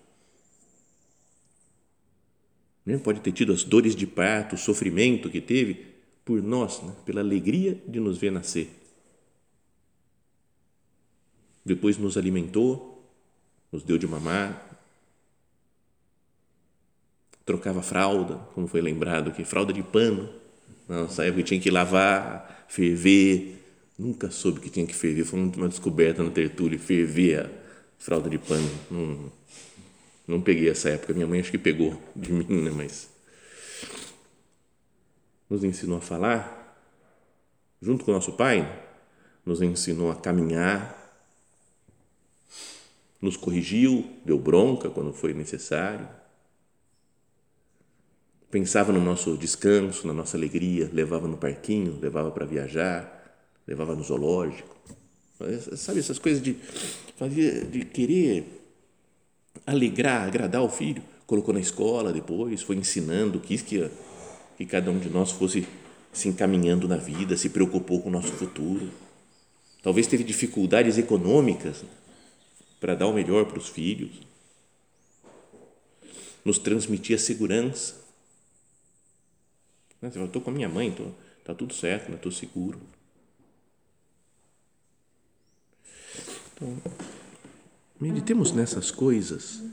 Né? 2.85 2.97
Pode 2.97 3.19
ter 3.19 3.31
tido 3.31 3.53
as 3.53 3.63
dores 3.63 3.95
de 3.95 4.07
parto, 4.07 4.55
o 4.55 4.57
sofrimento 4.57 5.29
que 5.29 5.41
teve 5.41 5.85
por 6.25 6.41
nós, 6.41 6.81
né? 6.81 6.95
pela 7.05 7.21
alegria 7.21 7.81
de 7.87 7.99
nos 7.99 8.17
ver 8.17 8.31
nascer. 8.31 8.69
Depois 11.65 11.97
nos 11.97 12.17
alimentou, 12.17 13.07
nos 13.71 13.83
deu 13.83 13.97
de 13.97 14.07
mamar, 14.07 14.69
trocava 17.45 17.81
fralda, 17.81 18.35
como 18.53 18.67
foi 18.67 18.81
lembrado 18.81 19.29
aqui, 19.29 19.43
fralda 19.43 19.73
de 19.73 19.83
pano. 19.83 20.29
Nossa 20.87 21.25
época 21.25 21.43
tinha 21.43 21.59
que 21.59 21.71
lavar, 21.71 22.65
ferver. 22.67 23.59
Nunca 23.97 24.31
soube 24.31 24.59
que 24.59 24.69
tinha 24.69 24.85
que 24.85 24.95
ferver. 24.95 25.23
Foi 25.23 25.39
uma 25.39 25.69
descoberta 25.69 26.23
no 26.23 26.31
tertúlio, 26.31 26.79
ferver 26.79 27.45
a 27.45 27.49
fralda 27.97 28.29
de 28.29 28.37
pano. 28.37 28.69
Não, 28.89 29.31
não 30.27 30.41
peguei 30.41 30.69
essa 30.69 30.89
época. 30.89 31.13
Minha 31.13 31.27
mãe 31.27 31.39
acho 31.39 31.51
que 31.51 31.57
pegou 31.57 32.01
de 32.15 32.31
mim, 32.31 32.61
né? 32.61 32.71
Mas 32.71 33.09
nos 35.49 35.63
ensinou 35.63 35.97
a 35.97 36.01
falar, 36.01 36.79
junto 37.81 38.03
com 38.03 38.11
nosso 38.11 38.31
pai, 38.33 38.67
nos 39.45 39.61
ensinou 39.61 40.09
a 40.09 40.15
caminhar, 40.15 41.02
nos 43.23 43.37
corrigiu, 43.37 44.05
deu 44.23 44.37
bronca 44.37 44.89
quando 44.89 45.13
foi 45.13 45.33
necessário 45.33 46.07
pensava 48.53 48.93
no 48.93 49.01
nosso 49.01 49.35
descanso, 49.35 50.05
na 50.05 50.13
nossa 50.13 50.37
alegria, 50.37 50.87
levava 50.93 51.27
no 51.27 51.35
parquinho, 51.35 51.97
levava 51.99 52.29
para 52.29 52.45
viajar, 52.45 53.35
levava 53.67 53.95
no 53.95 54.03
zoológico. 54.03 54.77
Sabe 55.75 55.99
essas 55.99 56.19
coisas 56.19 56.39
de, 56.39 56.55
de 57.71 57.83
querer 57.83 58.63
alegrar, 59.65 60.27
agradar 60.27 60.61
o 60.61 60.69
filho. 60.69 61.01
Colocou 61.25 61.51
na 61.51 61.59
escola 61.59 62.13
depois, 62.13 62.61
foi 62.61 62.75
ensinando, 62.75 63.39
quis 63.39 63.63
que, 63.63 63.89
que 64.55 64.67
cada 64.67 64.91
um 64.91 64.99
de 64.99 65.09
nós 65.09 65.31
fosse 65.31 65.67
se 66.11 66.29
encaminhando 66.29 66.87
na 66.87 66.97
vida, 66.97 67.35
se 67.35 67.49
preocupou 67.49 68.01
com 68.03 68.09
o 68.09 68.11
nosso 68.11 68.33
futuro. 68.33 68.87
Talvez 69.81 70.05
teve 70.05 70.23
dificuldades 70.23 70.99
econômicas 70.99 71.83
para 72.83 72.95
dar 72.95 73.07
o 73.07 73.13
melhor 73.13 73.45
para 73.45 73.57
os 73.57 73.69
filhos. 73.69 74.11
Nos 76.43 76.57
transmitia 76.57 77.17
segurança 77.17 78.03
né? 80.03 80.09
Você 80.09 80.15
fala, 80.15 80.25
estou 80.25 80.41
com 80.41 80.49
a 80.49 80.53
minha 80.53 80.67
mãe, 80.67 80.91
tô, 80.91 81.05
tá 81.45 81.55
tudo 81.55 81.73
certo, 81.73 82.11
estou 82.11 82.29
né? 82.29 82.37
seguro. 82.37 82.81
Então, 86.53 86.77
meditemos 87.97 88.51
nessas 88.51 88.91
coisas 88.91 89.63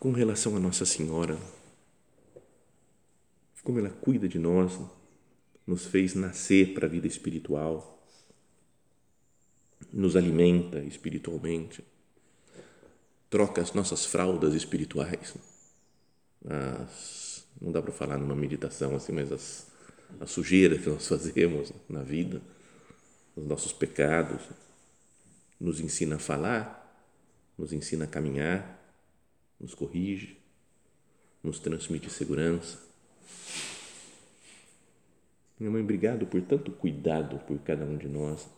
com 0.00 0.10
relação 0.12 0.56
a 0.56 0.58
Nossa 0.58 0.86
Senhora, 0.86 1.38
como 3.62 3.78
ela 3.78 3.90
cuida 3.90 4.26
de 4.26 4.38
nós, 4.38 4.72
nos 5.66 5.84
fez 5.84 6.14
nascer 6.14 6.72
para 6.72 6.86
a 6.86 6.88
vida 6.88 7.06
espiritual, 7.06 8.02
nos 9.92 10.16
alimenta 10.16 10.78
espiritualmente, 10.78 11.84
troca 13.36 13.60
as 13.60 13.74
nossas 13.74 14.06
fraldas 14.06 14.54
espirituais, 14.54 15.34
as 16.48 17.46
não 17.60 17.70
dá 17.70 17.82
para 17.82 17.92
falar 17.92 18.16
numa 18.16 18.34
meditação 18.34 18.96
assim, 18.96 19.12
mas 19.12 19.30
as, 19.30 19.66
a 20.18 20.24
sujeira 20.24 20.78
que 20.78 20.88
nós 20.88 21.04
fazemos 21.06 21.70
na 21.86 22.02
vida, 22.02 22.40
os 23.36 23.44
nossos 23.44 23.74
pecados, 23.74 24.40
nos 25.60 25.80
ensina 25.80 26.16
a 26.16 26.18
falar, 26.18 26.82
nos 27.58 27.74
ensina 27.74 28.06
a 28.06 28.08
caminhar, 28.08 28.82
nos 29.60 29.74
corrige, 29.74 30.38
nos 31.42 31.58
transmite 31.58 32.08
segurança. 32.08 32.78
Minha 35.60 35.70
mãe, 35.70 35.82
obrigado 35.82 36.26
por 36.26 36.40
tanto 36.40 36.72
cuidado 36.72 37.38
por 37.40 37.58
cada 37.58 37.84
um 37.84 37.98
de 37.98 38.08
nós. 38.08 38.48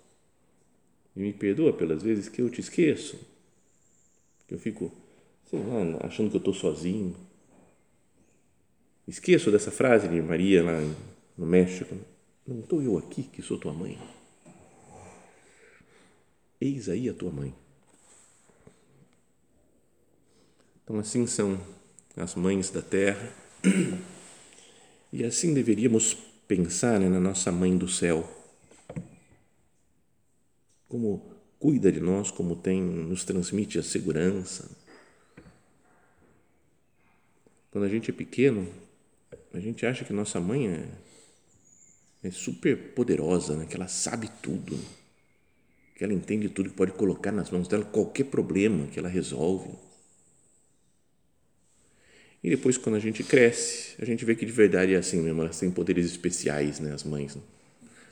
E 1.17 1.21
me 1.21 1.33
perdoa 1.33 1.73
pelas 1.73 2.01
vezes 2.01 2.29
que 2.29 2.41
eu 2.41 2.49
te 2.49 2.61
esqueço, 2.61 3.19
que 4.49 4.55
eu 4.55 4.59
fico, 4.59 4.91
sei 5.49 5.61
lá, 5.61 6.07
achando 6.07 6.31
que 6.31 6.37
eu 6.37 6.41
estou 6.41 6.55
sozinho, 6.55 7.15
Esqueço 9.09 9.51
dessa 9.51 9.71
frase 9.71 10.07
de 10.07 10.21
Maria 10.21 10.63
lá 10.63 10.79
no 11.35 11.47
México. 11.47 11.97
Não 12.47 12.61
estou 12.61 12.83
eu 12.83 12.99
aqui 12.99 13.23
que 13.23 13.41
sou 13.41 13.59
tua 13.59 13.73
mãe. 13.73 13.99
Eis 16.61 16.91
aí 16.91 17.09
a 17.09 17.15
tua 17.15 17.31
mãe. 17.33 17.55
Então, 20.85 20.99
assim 20.99 21.27
são 21.27 21.59
as 22.15 22.35
mães 22.35 22.69
da 22.69 22.83
terra. 22.83 23.33
E 25.11 25.25
assim 25.25 25.55
deveríamos 25.55 26.13
pensar 26.47 27.01
né, 27.01 27.09
na 27.09 27.19
nossa 27.19 27.51
mãe 27.51 27.79
do 27.79 27.89
céu. 27.89 28.29
Como 30.87 31.38
cuida 31.59 31.91
de 31.91 32.01
nós, 32.01 32.31
como 32.31 32.55
tem, 32.57 32.81
nos 32.81 33.25
transmite 33.25 33.79
a 33.79 33.83
segurança. 33.83 34.71
Quando 37.71 37.85
a 37.85 37.89
gente 37.89 38.11
é 38.11 38.15
pequeno, 38.15 38.69
a 39.53 39.61
gente 39.61 39.85
acha 39.85 40.05
que 40.05 40.13
nossa 40.13 40.41
mãe 40.41 40.69
é, 40.69 40.89
é 42.23 42.31
super 42.31 42.77
poderosa, 42.95 43.57
né? 43.57 43.67
que 43.67 43.77
ela 43.77 43.89
sabe 43.89 44.31
tudo, 44.43 44.79
que 45.95 46.05
ela 46.05 46.13
entende 46.13 46.49
tudo, 46.49 46.71
que 46.71 46.77
pode 46.77 46.93
colocar 46.93 47.33
nas 47.33 47.51
mãos 47.51 47.69
dela 47.69 47.85
qualquer 47.85 48.25
problema 48.25 48.87
que 48.87 48.99
ela 48.99 49.09
resolve. 49.09 49.71
E 52.43 52.49
depois, 52.49 52.79
quando 52.79 52.95
a 52.95 53.01
gente 53.01 53.25
cresce, 53.25 53.97
a 54.01 54.05
gente 54.05 54.25
vê 54.25 54.35
que 54.35 54.47
de 54.47 54.53
verdade 54.53 54.95
é 54.95 54.97
assim 54.97 55.21
mesmo, 55.21 55.43
elas 55.43 55.59
têm 55.59 55.71
poderes 55.71 56.07
especiais, 56.07 56.79
né, 56.79 56.95
as 56.95 57.03
mães. 57.03 57.35
Né? 57.35 57.43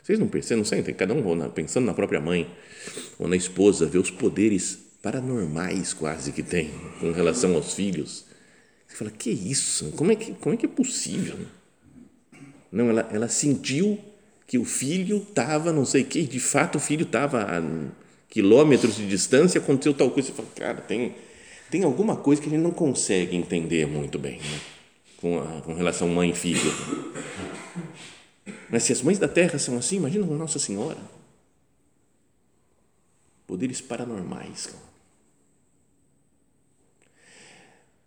Vocês 0.07 0.21
não 0.21 0.29
percebem, 0.29 0.59
não 0.59 0.65
sentem? 0.65 0.95
Cada 0.95 1.13
um 1.13 1.51
pensando 1.51 1.85
na 1.85 1.93
própria 1.93 2.21
mãe 2.21 2.47
ou 3.19 3.27
na 3.27 3.35
esposa, 3.35 3.87
vê 3.87 3.99
os 3.99 4.09
poderes 4.09 4.79
paranormais 5.03 5.93
quase 5.93 6.31
que 6.31 6.45
tem 6.45 6.71
com 7.01 7.11
relação 7.11 7.57
aos 7.57 7.75
filhos. 7.75 8.25
Você 8.87 8.95
fala, 8.95 9.11
que 9.11 9.31
isso? 9.31 9.91
Como 9.97 10.13
é 10.13 10.15
que, 10.15 10.33
como 10.35 10.55
é, 10.55 10.59
que 10.59 10.65
é 10.65 10.69
possível? 10.69 11.35
Não, 12.71 12.89
ela, 12.89 13.09
ela 13.13 13.29
sentiu 13.29 13.99
que 14.47 14.59
o 14.59 14.65
filho 14.65 15.27
estava, 15.29 15.73
não 15.73 15.85
sei 15.85 16.03
o 16.03 16.07
que, 16.07 16.23
de 16.23 16.39
fato 16.39 16.77
o 16.77 16.81
filho 16.81 17.03
estava 17.03 17.43
a 17.43 17.91
quilômetros 18.29 18.95
de 18.95 19.09
distância, 19.09 19.61
aconteceu 19.61 19.93
tal 19.93 20.13
coisa. 20.13 20.29
Você 20.29 20.35
fala, 20.37 20.49
cara, 20.55 20.81
tem, 20.83 21.17
tem 21.69 21.83
alguma 21.83 22.15
coisa 22.15 22.41
que 22.41 22.47
a 22.47 22.51
gente 22.53 22.63
não 22.63 22.71
consegue 22.71 23.35
entender 23.35 23.89
muito 23.89 24.21
bem 24.21 24.39
né? 24.39 24.61
com, 25.17 25.41
a, 25.41 25.63
com 25.63 25.75
relação 25.75 26.07
mãe 26.07 26.31
e 26.31 26.33
filho. 26.33 26.73
Mas 28.71 28.85
se 28.85 28.93
as 28.93 29.03
mães 29.03 29.19
da 29.19 29.29
terra 29.29 29.59
são 29.59 29.77
assim, 29.77 29.97
imagina 29.97 30.27
Nossa 30.27 30.59
Senhora. 30.59 30.99
Poderes 33.47 33.81
paranormais. 33.81 34.75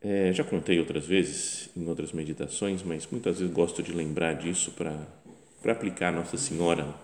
É, 0.01 0.31
já 0.31 0.43
contei 0.45 0.79
outras 0.79 1.05
vezes 1.05 1.69
em 1.75 1.85
outras 1.87 2.13
meditações, 2.13 2.81
mas 2.83 3.05
muitas 3.11 3.39
vezes 3.39 3.53
gosto 3.53 3.83
de 3.83 3.91
lembrar 3.91 4.33
disso 4.33 4.71
para 4.71 5.71
aplicar 5.71 6.11
Nossa 6.11 6.37
Senhora. 6.37 6.95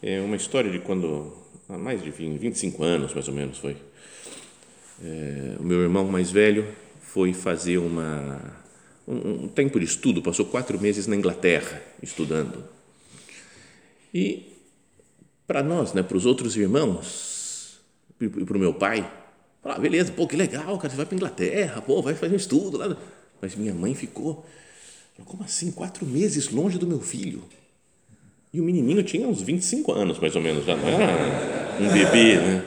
É 0.00 0.20
uma 0.20 0.36
história 0.36 0.70
de 0.70 0.78
quando, 0.78 1.36
há 1.68 1.76
mais 1.76 2.02
de 2.02 2.10
20, 2.10 2.38
25 2.38 2.84
anos 2.84 3.14
mais 3.14 3.26
ou 3.26 3.34
menos 3.34 3.58
foi, 3.58 3.76
é, 5.02 5.56
o 5.58 5.62
meu 5.64 5.80
irmão 5.82 6.04
mais 6.04 6.30
velho 6.30 6.72
foi 7.00 7.32
fazer 7.32 7.78
uma 7.78 8.63
um, 9.06 9.44
um 9.44 9.48
tempo 9.48 9.78
de 9.78 9.84
estudo, 9.84 10.22
passou 10.22 10.46
quatro 10.46 10.80
meses 10.80 11.06
na 11.06 11.16
Inglaterra 11.16 11.82
estudando. 12.02 12.64
E 14.12 14.52
para 15.46 15.62
nós, 15.62 15.92
né, 15.92 16.02
para 16.02 16.16
os 16.16 16.26
outros 16.26 16.56
irmãos, 16.56 17.80
e 18.20 18.28
para 18.28 18.56
o 18.56 18.60
meu 18.60 18.72
pai, 18.72 19.10
ah, 19.64 19.78
beleza, 19.78 20.12
pô, 20.12 20.26
que 20.26 20.36
legal, 20.36 20.76
cara, 20.78 20.90
você 20.90 20.96
vai 20.96 21.06
para 21.06 21.16
Inglaterra, 21.16 21.80
pô, 21.82 22.00
vai 22.02 22.14
fazer 22.14 22.34
um 22.34 22.36
estudo 22.36 22.76
lá. 22.76 22.96
Mas 23.40 23.54
minha 23.54 23.74
mãe 23.74 23.94
ficou, 23.94 24.44
como 25.24 25.42
assim, 25.42 25.70
quatro 25.70 26.06
meses 26.06 26.50
longe 26.50 26.78
do 26.78 26.86
meu 26.86 27.00
filho? 27.00 27.42
E 28.52 28.60
o 28.60 28.64
menininho 28.64 29.02
tinha 29.02 29.26
uns 29.26 29.42
25 29.42 29.92
anos, 29.92 30.18
mais 30.18 30.36
ou 30.36 30.42
menos, 30.42 30.64
já 30.64 30.76
não 30.76 30.86
era 30.86 31.12
um 31.80 31.92
bebê, 31.92 32.36
né? 32.36 32.64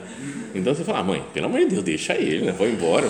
Então 0.54 0.74
você 0.74 0.84
fala, 0.84 0.98
ah, 0.98 1.04
mãe, 1.04 1.24
pelo 1.32 1.46
amor 1.46 1.60
de 1.60 1.66
Deus, 1.66 1.82
deixa 1.82 2.14
ele, 2.14 2.46
né? 2.46 2.52
Vai 2.52 2.70
embora. 2.70 3.08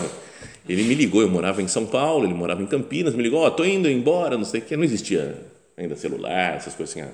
Ele 0.69 0.83
me 0.83 0.95
ligou, 0.95 1.23
eu 1.23 1.29
morava 1.29 1.63
em 1.63 1.69
São 1.69 1.87
Paulo, 1.87 2.27
ele 2.27 2.35
morava 2.35 2.63
em 2.63 2.67
Campinas, 2.67 3.15
me 3.15 3.23
ligou, 3.23 3.41
ó, 3.41 3.47
oh, 3.47 3.51
tô 3.51 3.65
indo 3.65 3.89
embora, 3.89 4.37
não 4.37 4.45
sei 4.45 4.61
o 4.61 4.65
que, 4.65 4.77
não 4.77 4.85
existia 4.85 5.37
ainda 5.77 5.97
celular, 5.97 6.57
essas 6.57 6.75
coisas 6.75 6.95
assim, 6.95 7.09
ah, 7.09 7.13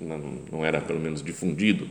não, 0.00 0.18
não 0.52 0.64
era 0.64 0.80
pelo 0.80 1.00
menos 1.00 1.22
difundido. 1.22 1.88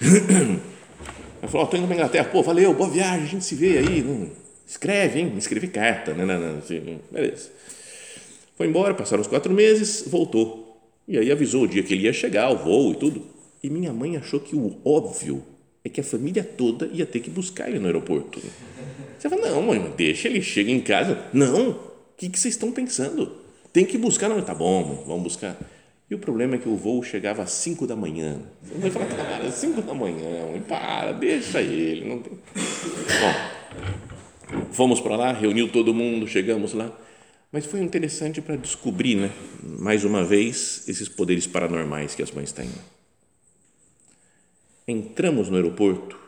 Ela 1.40 1.50
falou, 1.50 1.66
oh, 1.66 1.70
tô 1.70 1.76
indo 1.76 1.86
para 1.86 1.96
Inglaterra, 1.96 2.28
pô, 2.30 2.42
valeu, 2.42 2.74
boa 2.74 2.90
viagem, 2.90 3.24
a 3.24 3.28
gente 3.28 3.44
se 3.44 3.54
vê 3.54 3.78
aí, 3.78 4.30
escreve, 4.66 5.20
hein, 5.20 5.32
escreve 5.38 5.68
carta, 5.68 6.12
né, 6.12 6.26
não, 6.26 6.38
não, 6.38 6.58
assim, 6.58 6.98
beleza. 7.10 7.50
Foi 8.56 8.66
embora, 8.66 8.92
passaram 8.92 9.22
os 9.22 9.28
quatro 9.28 9.54
meses, 9.54 10.04
voltou, 10.06 10.82
e 11.06 11.16
aí 11.16 11.32
avisou 11.32 11.62
o 11.62 11.68
dia 11.68 11.82
que 11.82 11.94
ele 11.94 12.02
ia 12.02 12.12
chegar, 12.12 12.50
o 12.50 12.58
voo 12.58 12.92
e 12.92 12.96
tudo, 12.96 13.24
e 13.62 13.70
minha 13.70 13.92
mãe 13.92 14.16
achou 14.16 14.40
que 14.40 14.54
o 14.54 14.76
óbvio 14.84 15.42
é 15.84 15.88
que 15.88 16.00
a 16.00 16.04
família 16.04 16.44
toda 16.44 16.86
ia 16.92 17.06
ter 17.06 17.20
que 17.20 17.30
buscar 17.30 17.68
ele 17.68 17.78
no 17.78 17.86
aeroporto. 17.86 18.42
Você 19.18 19.28
fala, 19.28 19.50
não, 19.50 19.62
mãe, 19.62 19.92
deixa 19.96 20.28
ele, 20.28 20.40
chega 20.40 20.70
em 20.70 20.80
casa. 20.80 21.26
Não, 21.32 21.70
o 21.70 21.78
que, 22.16 22.28
que 22.28 22.38
vocês 22.38 22.54
estão 22.54 22.70
pensando? 22.70 23.32
Tem 23.72 23.84
que 23.84 23.98
buscar. 23.98 24.28
Não, 24.28 24.40
tá 24.40 24.54
bom, 24.54 24.84
mãe, 24.84 25.04
vamos 25.06 25.24
buscar. 25.24 25.56
E 26.10 26.14
o 26.14 26.18
problema 26.18 26.54
é 26.54 26.58
que 26.58 26.68
o 26.68 26.76
voo 26.76 27.02
chegava 27.02 27.42
às 27.42 27.50
5 27.50 27.86
da 27.86 27.94
manhã. 27.94 28.40
Você 28.62 28.78
vai 28.78 28.90
falar, 28.90 29.06
cara, 29.06 29.50
5 29.50 29.82
da 29.82 29.92
manhã, 29.92 30.46
mãe, 30.50 30.60
para, 30.60 31.12
deixa 31.12 31.60
ele. 31.60 32.08
Não 32.08 32.20
tem... 32.20 32.32
Bom, 33.20 34.64
fomos 34.72 35.00
para 35.00 35.16
lá, 35.16 35.32
reuniu 35.32 35.68
todo 35.68 35.92
mundo, 35.92 36.26
chegamos 36.26 36.72
lá. 36.72 36.90
Mas 37.50 37.66
foi 37.66 37.80
interessante 37.80 38.40
para 38.40 38.56
descobrir, 38.56 39.16
né, 39.16 39.30
mais 39.62 40.04
uma 40.04 40.22
vez, 40.22 40.84
esses 40.86 41.08
poderes 41.08 41.46
paranormais 41.46 42.14
que 42.14 42.22
as 42.22 42.30
mães 42.30 42.52
têm. 42.52 42.70
Entramos 44.86 45.48
no 45.48 45.56
aeroporto, 45.56 46.18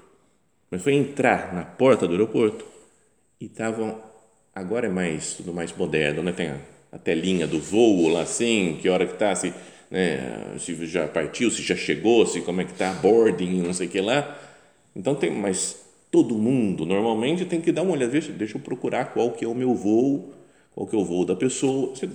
mas 0.71 0.83
foi 0.83 0.95
entrar 0.95 1.55
na 1.55 1.63
porta 1.63 2.07
do 2.07 2.13
aeroporto 2.13 2.70
e 3.41 3.47
estavam 3.47 3.99
agora 4.55 4.87
é 4.87 4.91
mais 4.91 5.35
tudo 5.35 5.53
mais 5.53 5.73
moderno, 5.75 6.23
né? 6.23 6.33
Tem 6.33 6.49
a, 6.49 6.59
a 6.93 6.99
telinha 6.99 7.47
do 7.47 7.59
voo 7.59 8.09
lá 8.09 8.23
assim, 8.23 8.79
que 8.81 8.89
hora 8.89 9.07
que 9.07 9.15
tá, 9.17 9.35
se, 9.35 9.55
né, 9.91 10.57
se 10.59 10.75
já 10.87 11.09
partiu, 11.09 11.51
se 11.51 11.63
já 11.63 11.75
chegou, 11.75 12.27
se 12.27 12.43
como 12.43 12.61
é 12.61 12.65
que 12.65 12.75
tá 12.75 12.93
boarding, 12.95 13.63
não 13.63 13.73
sei 13.73 13.87
o 13.87 13.91
que 13.91 14.01
lá. 14.01 14.39
Então 14.95 15.15
tem, 15.15 15.31
mas 15.31 15.77
todo 16.11 16.37
mundo 16.37 16.85
normalmente 16.85 17.45
tem 17.47 17.61
que 17.61 17.73
dar 17.73 17.83
uma 17.83 17.93
olhada, 17.93 18.13
deixa, 18.13 18.33
deixa 18.33 18.59
eu 18.59 18.61
procurar 18.61 19.07
qual 19.07 19.31
que 19.33 19.45
é 19.45 19.49
o 19.49 19.55
meu 19.55 19.75
voo, 19.75 20.33
qual 20.75 20.87
que 20.87 20.95
é 20.95 20.99
o 20.99 21.05
voo 21.05 21.25
da 21.25 21.37
pessoa. 21.37 21.95
Você 21.95 22.09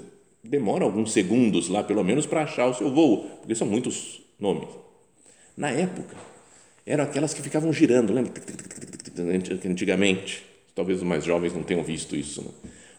demora 0.43 0.83
alguns 0.83 1.11
segundos 1.11 1.69
lá, 1.69 1.83
pelo 1.83 2.03
menos, 2.03 2.25
para 2.25 2.43
achar 2.43 2.67
o 2.67 2.73
seu 2.73 2.93
voo, 2.93 3.25
porque 3.39 3.55
são 3.55 3.67
muitos 3.67 4.21
nomes. 4.39 4.69
Na 5.57 5.71
época, 5.71 6.15
eram 6.85 7.05
aquelas 7.05 7.33
que 7.33 7.41
ficavam 7.41 7.73
girando, 7.73 8.13
lembra? 8.13 8.33
Antigamente 9.65 10.44
talvez 10.75 10.99
os 10.99 11.07
mais 11.07 11.23
jovens 11.23 11.53
não 11.53 11.63
tenham 11.63 11.83
visto 11.83 12.15
isso, 12.15 12.43
né? 12.43 12.49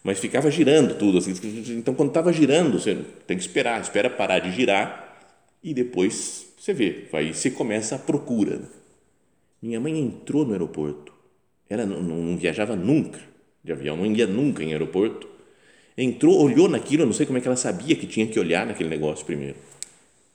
mas 0.02 0.18
ficava 0.18 0.50
girando 0.50 0.94
tudo. 0.94 1.18
Assim, 1.18 1.34
então, 1.76 1.94
quando 1.94 2.08
estava 2.08 2.32
girando, 2.32 2.80
você 2.80 2.96
tem 3.26 3.36
que 3.36 3.42
esperar, 3.42 3.80
espera 3.80 4.08
parar 4.08 4.38
de 4.38 4.50
girar 4.50 5.18
e 5.62 5.74
depois 5.74 6.46
você 6.58 6.72
vê, 6.72 7.04
aí 7.12 7.34
você 7.34 7.50
começa 7.50 7.96
a 7.96 7.98
procura. 7.98 8.60
Minha 9.60 9.78
mãe 9.80 9.98
entrou 9.98 10.44
no 10.44 10.52
aeroporto, 10.52 11.12
ela 11.68 11.84
não, 11.84 12.00
não 12.02 12.36
viajava 12.36 12.74
nunca 12.74 13.20
de 13.62 13.72
avião, 13.72 13.96
não 13.96 14.06
ia 14.06 14.26
nunca 14.26 14.62
em 14.62 14.72
aeroporto. 14.72 15.28
Entrou, 15.98 16.40
olhou 16.40 16.68
naquilo, 16.68 17.02
eu 17.02 17.06
não 17.06 17.12
sei 17.12 17.26
como 17.26 17.38
é 17.38 17.40
que 17.40 17.48
ela 17.48 17.56
sabia 17.56 17.96
que 17.96 18.06
tinha 18.06 18.26
que 18.26 18.38
olhar 18.38 18.64
naquele 18.66 18.88
negócio 18.88 19.26
primeiro, 19.26 19.56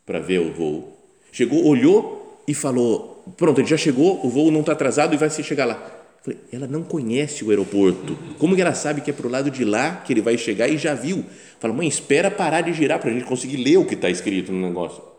para 0.06 0.20
ver 0.20 0.40
o 0.40 0.52
voo. 0.52 0.98
Chegou, 1.32 1.66
olhou 1.66 2.44
e 2.46 2.54
falou: 2.54 3.24
Pronto, 3.38 3.62
ele 3.62 3.68
já 3.70 3.78
chegou, 3.78 4.26
o 4.26 4.30
voo 4.30 4.52
não 4.52 4.60
está 4.62 4.74
atrasado 4.74 5.14
e 5.14 5.18
vai 5.18 5.30
se 5.30 5.44
chegar 5.44 5.66
lá. 5.66 6.01
Falei, 6.22 6.40
ela 6.54 6.68
não 6.68 6.84
conhece 6.84 7.44
o 7.44 7.50
aeroporto. 7.50 8.18
Como 8.38 8.56
que 8.56 8.62
ela 8.62 8.76
sabe 8.76 9.02
que 9.02 9.10
é 9.10 9.14
para 9.14 9.26
o 9.26 9.30
lado 9.30 9.50
de 9.50 9.66
lá 9.66 9.98
que 9.98 10.14
ele 10.14 10.22
vai 10.22 10.38
chegar 10.38 10.68
e 10.68 10.78
já 10.78 10.94
viu? 10.94 11.26
Fala, 11.60 11.74
mãe, 11.74 11.88
espera 11.88 12.30
parar 12.30 12.62
de 12.62 12.74
girar 12.74 13.00
para 13.00 13.10
a 13.10 13.14
gente 13.14 13.26
conseguir 13.26 13.58
ler 13.58 13.78
o 13.78 13.86
que 13.86 13.96
está 13.96 14.10
escrito 14.10 14.52
no 14.52 14.62
negócio. 14.68 15.12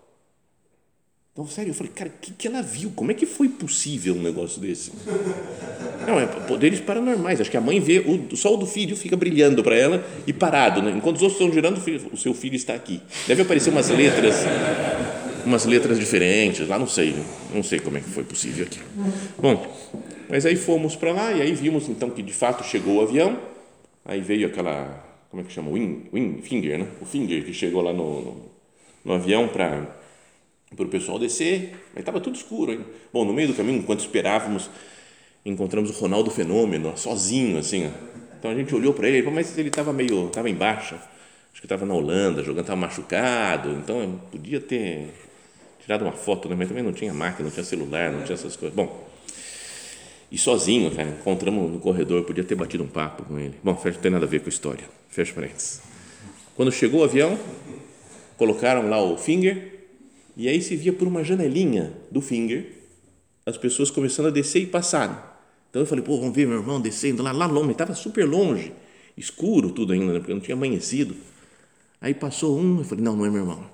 Então, 1.32 1.46
sério, 1.46 1.70
eu 1.70 1.74
falei, 1.74 1.90
cara, 1.94 2.10
o 2.10 2.20
que, 2.20 2.30
que 2.32 2.46
ela 2.46 2.60
viu? 2.60 2.92
Como 2.94 3.10
é 3.10 3.14
que 3.14 3.24
foi 3.24 3.48
possível 3.48 4.14
um 4.14 4.20
negócio 4.22 4.60
desse? 4.60 4.92
Não, 6.06 6.20
é 6.20 6.26
poderes 6.26 6.78
paranormais. 6.78 7.40
Acho 7.40 7.50
que 7.50 7.56
a 7.56 7.60
mãe 7.60 7.80
vê, 7.80 8.00
o 8.00 8.36
sol 8.36 8.56
do 8.56 8.66
filho 8.66 8.94
fica 8.94 9.16
brilhando 9.16 9.62
para 9.62 9.74
ela 9.74 10.06
e 10.26 10.32
parado. 10.32 10.82
Né? 10.82 10.92
Enquanto 10.94 11.16
os 11.16 11.22
outros 11.22 11.40
estão 11.40 11.52
girando, 11.52 11.80
o 12.12 12.16
seu 12.18 12.34
filho 12.34 12.54
está 12.54 12.74
aqui. 12.74 13.00
Deve 13.26 13.42
aparecer 13.42 13.70
umas 13.70 13.88
letras, 13.88 14.44
umas 15.46 15.64
letras 15.64 15.98
diferentes 15.98 16.68
lá, 16.68 16.78
não 16.78 16.86
sei. 16.86 17.16
Não 17.52 17.62
sei 17.62 17.80
como 17.80 17.96
é 17.96 18.00
que 18.00 18.10
foi 18.10 18.24
possível 18.24 18.66
aqui. 18.66 18.80
Bom, 19.38 19.74
mas 20.32 20.46
aí 20.46 20.56
fomos 20.56 20.96
para 20.96 21.12
lá 21.12 21.30
e 21.30 21.42
aí 21.42 21.52
vimos 21.52 21.90
então 21.90 22.08
que 22.08 22.22
de 22.22 22.32
fato 22.32 22.64
chegou 22.64 22.96
o 22.96 23.02
avião. 23.02 23.38
Aí 24.02 24.22
veio 24.22 24.46
aquela, 24.46 25.04
como 25.30 25.42
é 25.42 25.44
que 25.44 25.52
chama? 25.52 25.70
Wing, 25.70 26.08
wing 26.10 26.40
finger, 26.40 26.78
né? 26.78 26.88
O 27.02 27.04
finger 27.04 27.44
que 27.44 27.52
chegou 27.52 27.82
lá 27.82 27.92
no, 27.92 28.22
no, 28.22 28.50
no 29.04 29.12
avião 29.12 29.46
para 29.46 29.86
para 30.74 30.86
o 30.86 30.88
pessoal 30.88 31.18
descer, 31.18 31.74
mas 31.92 32.00
estava 32.00 32.18
tudo 32.18 32.34
escuro. 32.34 32.72
Hein? 32.72 32.80
Bom, 33.12 33.26
no 33.26 33.34
meio 33.34 33.48
do 33.48 33.52
caminho, 33.52 33.80
enquanto 33.80 34.00
esperávamos, 34.00 34.70
encontramos 35.44 35.90
o 35.90 36.00
Ronaldo 36.00 36.30
Fenômeno, 36.30 36.96
sozinho, 36.96 37.58
assim. 37.58 37.92
Então 38.38 38.50
a 38.50 38.54
gente 38.54 38.74
olhou 38.74 38.94
para 38.94 39.10
ele, 39.10 39.28
mas 39.30 39.58
ele 39.58 39.68
estava 39.68 39.92
meio, 39.92 40.28
estava 40.28 40.48
em 40.48 40.54
baixa, 40.54 40.94
acho 41.52 41.60
que 41.60 41.66
estava 41.66 41.84
na 41.84 41.92
Holanda, 41.92 42.42
jogando, 42.42 42.62
estava 42.62 42.80
machucado, 42.80 43.72
então 43.72 44.18
podia 44.30 44.62
ter 44.62 45.10
tirado 45.78 46.06
uma 46.06 46.12
foto, 46.12 46.48
né? 46.48 46.56
mas 46.58 46.68
também 46.68 46.82
não 46.82 46.94
tinha 46.94 47.12
máquina, 47.12 47.44
não 47.44 47.50
tinha 47.50 47.64
celular, 47.64 48.10
não 48.10 48.22
tinha 48.22 48.32
essas 48.32 48.56
coisas. 48.56 48.74
Bom, 48.74 49.11
e 50.32 50.38
sozinho, 50.38 50.90
cara, 50.90 51.10
encontramos 51.10 51.70
no 51.70 51.78
corredor, 51.78 52.24
podia 52.24 52.42
ter 52.42 52.54
batido 52.54 52.82
um 52.82 52.88
papo 52.88 53.22
com 53.22 53.38
ele. 53.38 53.54
Bom, 53.62 53.78
não 53.84 53.92
tem 53.92 54.10
nada 54.10 54.24
a 54.24 54.28
ver 54.28 54.40
com 54.40 54.46
a 54.46 54.48
história. 54.48 54.84
Fecha 55.10 55.34
parênteses. 55.34 55.82
Quando 56.56 56.72
chegou 56.72 57.02
o 57.02 57.04
avião, 57.04 57.38
colocaram 58.38 58.88
lá 58.88 58.98
o 59.04 59.18
finger 59.18 59.90
e 60.34 60.48
aí 60.48 60.62
se 60.62 60.74
via 60.74 60.90
por 60.90 61.06
uma 61.06 61.22
janelinha 61.22 61.92
do 62.10 62.22
finger 62.22 62.66
as 63.44 63.58
pessoas 63.58 63.90
começando 63.90 64.28
a 64.28 64.30
descer 64.30 64.62
e 64.62 64.66
passar. 64.66 65.46
Então 65.68 65.82
eu 65.82 65.86
falei, 65.86 66.02
pô, 66.02 66.16
vamos 66.16 66.34
ver 66.34 66.46
meu 66.46 66.60
irmão 66.60 66.80
descendo 66.80 67.22
lá, 67.22 67.30
lá 67.30 67.44
longe, 67.44 67.72
estava 67.72 67.94
super 67.94 68.26
longe, 68.26 68.72
escuro 69.14 69.70
tudo 69.70 69.92
ainda, 69.92 70.14
né, 70.14 70.18
porque 70.18 70.32
não 70.32 70.40
tinha 70.40 70.56
amanhecido. 70.56 71.14
Aí 72.00 72.14
passou 72.14 72.58
um, 72.58 72.78
eu 72.78 72.84
falei, 72.84 73.04
não, 73.04 73.14
não 73.14 73.26
é 73.26 73.30
meu 73.30 73.42
irmão. 73.42 73.66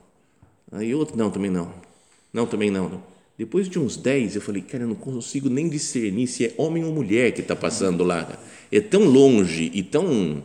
Aí 0.73 0.93
outro, 0.93 1.17
não, 1.17 1.31
também 1.31 1.53
não. 1.53 1.73
Não, 2.33 2.47
também 2.47 2.69
não. 2.69 2.89
não. 2.89 3.18
Depois 3.39 3.69
de 3.69 3.79
uns 3.79 3.97
10, 3.97 4.35
eu 4.35 4.43
falei, 4.43 4.61
cara, 4.61 4.83
eu 4.83 4.89
não 4.89 4.97
consigo 4.97 5.49
nem 5.49 5.69
discernir 5.69 6.27
se 6.27 6.47
é 6.47 6.55
homem 6.57 6.85
ou 6.85 6.93
mulher 6.93 7.31
que 7.31 7.41
está 7.41 7.55
passando 7.55 8.03
lá. 8.03 8.37
É 8.71 8.81
tão 8.81 9.05
longe 9.05 9.71
e 9.73 9.81
tão, 9.81 10.43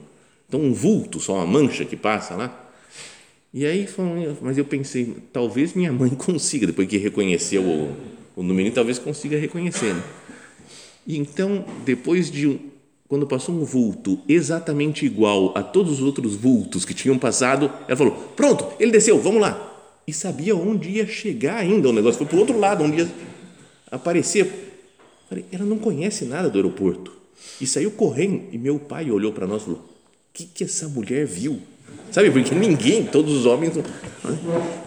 tão 0.48 0.72
vulto, 0.72 1.20
só 1.20 1.34
uma 1.34 1.48
mancha 1.48 1.84
que 1.86 1.96
passa 1.96 2.36
lá. 2.36 2.72
E 3.52 3.66
aí, 3.66 3.90
mas 4.42 4.60
eu 4.60 4.66
pensei, 4.66 5.16
talvez 5.34 5.74
minha 5.74 5.92
mãe 5.92 6.12
consiga, 6.14 6.68
depois 6.68 6.88
que 6.88 6.98
reconheceu 6.98 7.64
o, 7.64 7.96
o 8.36 8.44
número, 8.44 8.72
talvez 8.72 9.00
consiga 9.00 9.40
reconhecer. 9.40 9.96
Né? 9.96 10.04
E 11.08 11.18
então, 11.18 11.66
depois 11.84 12.30
de 12.30 12.60
quando 13.08 13.26
passou 13.26 13.56
um 13.56 13.66
vulto 13.66 14.20
exatamente 14.28 15.04
igual 15.04 15.52
a 15.58 15.64
todos 15.64 15.94
os 15.94 16.02
outros 16.02 16.36
vultos 16.36 16.86
que 16.86 16.94
tinham 16.94 17.18
passado, 17.18 17.72
ela 17.88 17.98
falou: 17.98 18.14
Pronto, 18.36 18.68
ele 18.80 18.92
desceu, 18.92 19.20
vamos 19.20 19.42
lá. 19.42 19.73
E 20.06 20.14
sabia 20.14 20.56
onde 20.56 20.90
ia 20.90 21.08
chegar 21.08 21.58
ainda 21.58 21.90
o 21.90 21.94
negócio, 21.94 22.18
foi 22.18 22.28
para 22.28 22.36
o 22.36 22.40
outro 22.40 22.60
lado, 22.60 22.84
onde 22.84 22.98
ia 22.98 23.12
aparecer. 23.90 24.92
Ela 25.52 25.66
não 25.66 25.78
conhece 25.78 26.26
nada 26.26 26.50
do 26.50 26.58
aeroporto. 26.58 27.12
E 27.60 27.66
saiu 27.66 27.92
correndo. 27.92 28.44
E 28.52 28.58
meu 28.58 28.78
pai 28.80 29.10
olhou 29.10 29.32
para 29.32 29.48
nós 29.48 29.62
e 29.62 29.66
falou: 29.66 29.80
O 29.80 29.84
que, 30.34 30.46
que 30.46 30.64
essa 30.64 30.88
mulher 30.88 31.26
viu? 31.26 31.60
Sabe, 32.12 32.30
porque 32.30 32.54
ninguém, 32.54 33.06
todos 33.06 33.34
os 33.34 33.46
homens. 33.48 33.74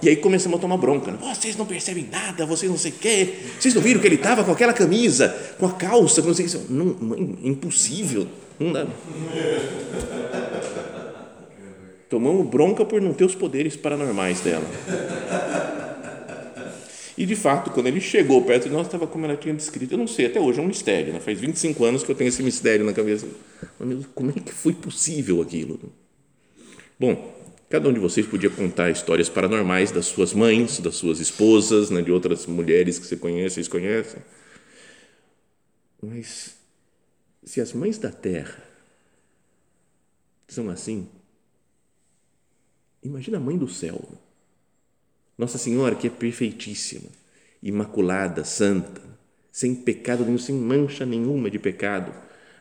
E 0.00 0.09
aí 0.09 0.16
começamos 0.16 0.59
a 0.59 0.61
tomar 0.61 0.76
bronca. 0.76 1.11
Né? 1.11 1.18
Vocês 1.20 1.57
não 1.57 1.66
percebem 1.66 2.07
nada, 2.11 2.46
vocês 2.46 2.70
não 2.70 2.79
sei 2.79 2.92
o 2.92 2.94
quê. 2.94 3.35
Vocês 3.59 3.74
não 3.74 3.83
viram 3.83 4.00
que 4.00 4.07
ele 4.07 4.14
estava 4.14 4.44
com 4.44 4.52
aquela 4.52 4.72
camisa, 4.72 5.37
com 5.59 5.66
a 5.66 5.72
calça, 5.72 6.22
com 6.22 6.29
não 6.29 6.35
sei 6.35 6.46
o 6.46 6.48
que. 6.48 6.72
Não, 6.72 6.85
não, 6.85 7.18
impossível. 7.42 8.29
Não 8.61 8.72
dá. 8.72 8.87
Tomamos 12.09 12.47
bronca 12.49 12.85
por 12.85 13.01
não 13.01 13.12
ter 13.12 13.25
os 13.25 13.35
poderes 13.35 13.77
paranormais 13.77 14.40
dela. 14.40 14.66
E 17.19 17.25
de 17.25 17.35
fato, 17.35 17.71
quando 17.71 17.87
ele 17.87 18.01
chegou 18.01 18.42
perto 18.42 18.64
de 18.64 18.71
nós, 18.71 18.87
estava 18.87 19.07
como 19.07 19.25
ela 19.25 19.37
tinha 19.37 19.55
descrito. 19.55 19.95
Eu 19.95 19.99
não 19.99 20.07
sei, 20.07 20.27
até 20.27 20.38
hoje 20.38 20.61
é 20.61 20.62
um 20.62 20.66
mistério. 20.66 21.14
Né? 21.14 21.21
Faz 21.21 21.40
25 21.40 21.85
anos 21.85 22.03
que 22.03 22.11
eu 22.11 22.14
tenho 22.14 22.29
esse 22.29 22.42
mistério 22.42 22.85
na 22.85 22.92
cabeça. 22.92 23.27
Mas 23.81 24.07
como 24.14 24.31
é 24.31 24.35
que 24.35 24.53
foi 24.53 24.75
possível 24.75 25.40
aquilo? 25.40 25.81
Bom, 27.01 27.35
cada 27.71 27.88
um 27.88 27.92
de 27.92 27.99
vocês 27.99 28.27
podia 28.27 28.51
contar 28.51 28.90
histórias 28.90 29.31
paranormais 29.31 29.90
das 29.90 30.07
suas 30.07 30.35
mães, 30.35 30.79
das 30.79 30.97
suas 30.97 31.19
esposas, 31.19 31.90
né, 31.90 32.03
de 32.03 32.12
outras 32.12 32.45
mulheres 32.45 32.99
que 32.99 33.07
você 33.07 33.16
conhece, 33.16 33.55
vocês 33.55 33.69
conhecem. 33.69 34.21
Mas 36.03 36.55
se 37.42 37.62
as 37.62 37.73
mães 37.73 37.97
da 37.97 38.11
terra 38.11 38.62
são 40.47 40.69
assim, 40.69 41.09
imagina 43.07 43.38
a 43.38 43.40
mãe 43.40 43.57
do 43.57 43.69
céu. 43.69 44.01
Nossa 45.37 45.59
Senhora, 45.59 45.95
que 45.95 46.07
é 46.07 46.11
perfeitíssima, 46.11 47.09
imaculada, 47.62 48.45
santa, 48.45 49.03
sem 49.53 49.75
pecado 49.75 50.25
nenhum, 50.25 50.38
sem 50.38 50.55
mancha 50.55 51.07
nenhuma 51.07 51.51
de 51.51 51.59
pecado, 51.59 52.12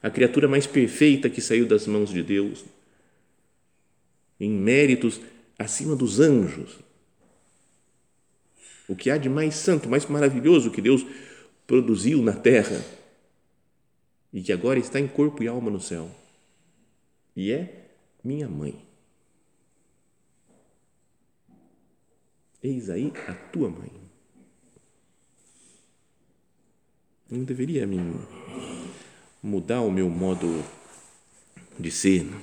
a 0.02 0.10
criatura 0.10 0.48
mais 0.48 0.68
perfeita 0.68 1.30
que 1.30 1.42
saiu 1.42 1.66
das 1.66 1.88
mãos 1.88 2.10
de 2.10 2.22
Deus 2.22 2.64
em 4.40 4.50
méritos 4.50 5.20
acima 5.58 5.96
dos 5.96 6.20
anjos. 6.20 6.80
O 8.88 8.96
que 8.96 9.10
há 9.10 9.18
de 9.18 9.30
mais 9.30 9.56
santo, 9.56 9.90
mais 9.90 10.06
maravilhoso 10.06 10.70
que 10.72 10.82
Deus 10.82 11.06
produziu 11.66 12.22
na 12.22 12.34
terra 12.34 12.84
e 14.32 14.42
que 14.42 14.52
agora 14.52 14.78
está 14.78 15.00
em 15.00 15.08
corpo 15.08 15.42
e 15.42 15.48
alma 15.48 15.72
no 15.72 15.80
céu. 15.80 16.10
E 17.36 17.52
é 17.52 17.88
minha 18.24 18.48
mãe. 18.48 18.86
Eis 22.66 22.90
aí 22.90 23.14
a 23.28 23.34
tua 23.34 23.70
mãe. 23.70 23.92
Não 27.30 27.44
deveria 27.44 27.86
me 27.86 28.00
mudar 29.42 29.82
o 29.82 29.92
meu 29.92 30.10
modo 30.10 30.48
de 31.80 31.92
ser, 31.92 32.24
não? 32.24 32.42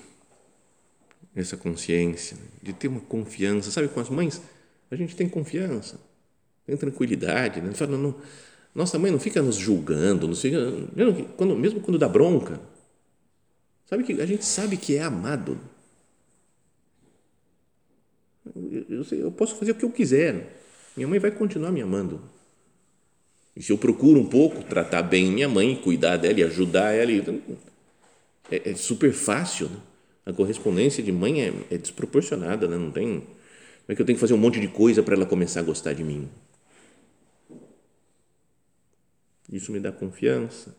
essa 1.35 1.57
consciência, 1.57 2.37
de 2.63 2.73
ter 2.73 2.87
uma 2.87 3.01
confiança. 3.01 3.73
Sabe, 3.73 3.89
com 3.89 3.99
as 3.99 4.09
mães, 4.09 4.41
a 4.93 4.95
gente 4.95 5.17
tem 5.17 5.29
confiança, 5.29 5.99
tem 6.65 6.77
tranquilidade. 6.77 7.61
Né? 7.61 7.73
Fala, 7.75 7.99
não, 7.99 8.15
nossa 8.73 9.01
mãe 9.01 9.11
não 9.11 9.19
fica 9.19 9.43
nos 9.43 9.57
julgando, 9.57 10.29
não 10.29 10.37
fica, 10.37 10.57
quando, 11.37 11.57
mesmo 11.57 11.81
quando 11.81 11.99
dá 11.99 12.09
bronca. 12.09 12.61
Sabe 13.87 14.05
que 14.05 14.23
a 14.23 14.27
gente 14.27 14.45
sabe 14.45 14.77
que 14.77 14.95
é 14.95 15.03
amado. 15.03 15.59
Eu, 19.11 19.33
posso 19.33 19.57
fazer 19.57 19.73
o 19.73 19.75
que 19.75 19.85
eu 19.85 19.91
quiser. 19.91 20.59
Minha 20.97 21.09
mãe 21.09 21.19
vai 21.19 21.31
continuar 21.31 21.73
me 21.73 21.81
amando. 21.81 22.21
E 23.57 23.63
se 23.63 23.73
eu 23.73 23.79
procuro 23.79 24.21
um 24.21 24.27
pouco 24.27 24.63
tratar 24.63 25.03
bem 25.03 25.31
minha 25.31 25.49
mãe, 25.49 25.75
cuidar 25.77 26.17
dela 26.17 26.41
e 26.41 26.45
ajudar 26.45 26.93
ela, 26.93 27.11
é, 28.51 28.71
é 28.71 28.75
super 28.75 29.13
fácil. 29.13 29.69
Né? 29.69 29.77
A 30.27 30.33
correspondência 30.33 31.03
de 31.03 31.11
mãe 31.11 31.43
é, 31.43 31.53
é 31.71 31.79
desproporcionada, 31.79 32.69
né? 32.69 32.77
não 32.77 32.91
tem. 32.91 33.21
Como 33.21 33.89
é 33.89 33.95
que 33.95 34.03
eu 34.03 34.07
tenho 34.07 34.17
que 34.17 34.21
fazer 34.21 34.35
um 34.35 34.39
monte 34.39 34.61
de 34.61 34.69
coisa 34.69 35.03
para 35.03 35.15
ela 35.15 35.27
começar 35.27 35.61
a 35.61 35.65
gostar 35.65 35.93
de 35.93 36.05
mim? 36.05 36.29
Isso 39.51 39.71
me 39.71 39.81
dá 39.81 39.93
confiança, 39.93 40.75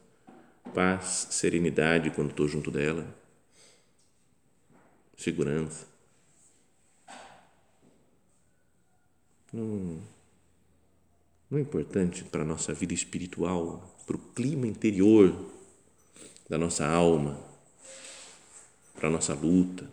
paz, 0.73 1.27
serenidade 1.29 2.09
quando 2.09 2.31
estou 2.31 2.47
junto 2.47 2.71
dela, 2.71 3.05
segurança. 5.15 5.92
Não, 9.53 10.01
não 11.49 11.59
é 11.59 11.61
importante 11.61 12.23
para 12.23 12.41
a 12.41 12.45
nossa 12.45 12.73
vida 12.73 12.93
espiritual, 12.93 13.95
para 14.05 14.17
o 14.17 14.19
clima 14.19 14.67
interior 14.67 15.33
da 16.49 16.57
nossa 16.57 16.85
alma 16.85 17.53
para 19.03 19.09
a 19.09 19.11
nossa 19.11 19.33
luta, 19.33 19.85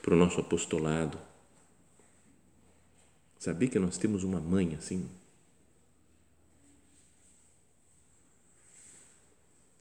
para 0.00 0.14
o 0.14 0.16
nosso 0.16 0.38
apostolado. 0.38 1.18
Saber 3.36 3.66
que 3.66 3.80
nós 3.80 3.98
temos 3.98 4.22
uma 4.22 4.38
mãe 4.38 4.76
assim, 4.76 5.08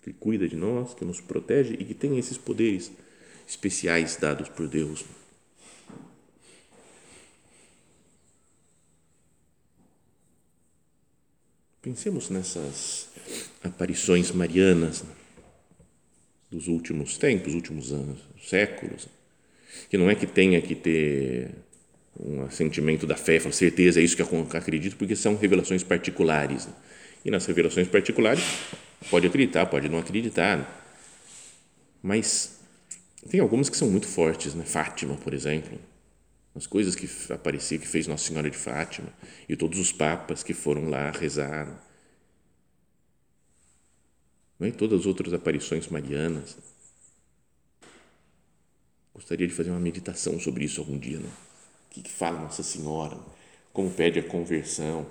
que 0.02 0.12
cuida 0.12 0.48
de 0.48 0.56
nós, 0.56 0.96
que 0.96 1.06
nos 1.06 1.22
protege 1.22 1.76
e 1.76 1.86
que 1.86 1.94
tem 1.94 2.18
esses 2.18 2.36
poderes 2.36 2.92
especiais 3.48 4.16
dados 4.16 4.50
por 4.50 4.68
Deus. 4.68 5.06
Pensemos 11.92 12.30
nessas 12.30 13.10
aparições 13.62 14.32
marianas 14.32 15.04
dos 16.50 16.70
últimos 16.70 17.18
tempos, 17.18 17.54
últimos 17.54 17.92
anos, 17.92 18.18
séculos, 18.42 19.10
que 19.90 19.98
não 19.98 20.10
é 20.10 20.16
que 20.16 20.26
tenha 20.26 20.62
que 20.62 20.74
ter 20.74 21.50
um 22.18 22.50
sentimento 22.50 23.06
da 23.06 23.18
fé, 23.18 23.42
falar, 23.42 23.52
certeza, 23.52 24.00
é 24.00 24.04
isso 24.04 24.16
que 24.16 24.22
eu 24.22 24.48
acredito, 24.54 24.96
porque 24.96 25.18
são 25.18 25.36
revelações 25.36 25.84
particulares. 25.84 26.70
E 27.26 27.30
nas 27.30 27.46
revelações 27.46 27.90
particulares, 27.90 28.42
pode 29.10 29.28
acreditar, 29.28 29.66
pode 29.66 29.90
não 29.90 30.00
acreditar, 30.00 30.96
mas 32.02 32.58
tem 33.30 33.42
algumas 33.42 33.70
que 33.70 33.76
são 33.76 33.90
muito 33.90 34.08
fortes, 34.08 34.56
né? 34.56 34.64
Fátima, 34.64 35.16
por 35.16 35.34
exemplo, 35.34 35.78
as 36.56 36.68
coisas 36.68 36.96
que 36.96 37.08
apareciam, 37.32 37.80
que 37.80 37.88
fez 37.88 38.08
Nossa 38.08 38.28
Senhora 38.28 38.50
de 38.50 38.58
Fátima, 38.58 39.12
e 39.48 39.56
todos 39.56 39.80
os 39.80 39.92
papas 39.92 40.44
que 40.44 40.54
foram 40.54 40.90
lá 40.90 41.12
rezar 41.12 41.92
não 44.62 44.68
é? 44.68 44.72
todas 44.72 45.00
as 45.00 45.06
outras 45.08 45.34
aparições 45.34 45.88
marianas. 45.88 46.56
Gostaria 49.12 49.48
de 49.48 49.54
fazer 49.56 49.72
uma 49.72 49.80
meditação 49.80 50.40
sobre 50.40 50.64
isso 50.64 50.80
algum 50.80 51.00
dia. 51.00 51.18
Né? 51.18 51.30
O 51.88 51.90
que, 51.90 52.04
que 52.04 52.12
fala 52.12 52.40
Nossa 52.40 52.62
Senhora? 52.62 53.18
Como 53.74 53.90
pede 53.90 54.20
a 54.20 54.24
conversão? 54.24 55.10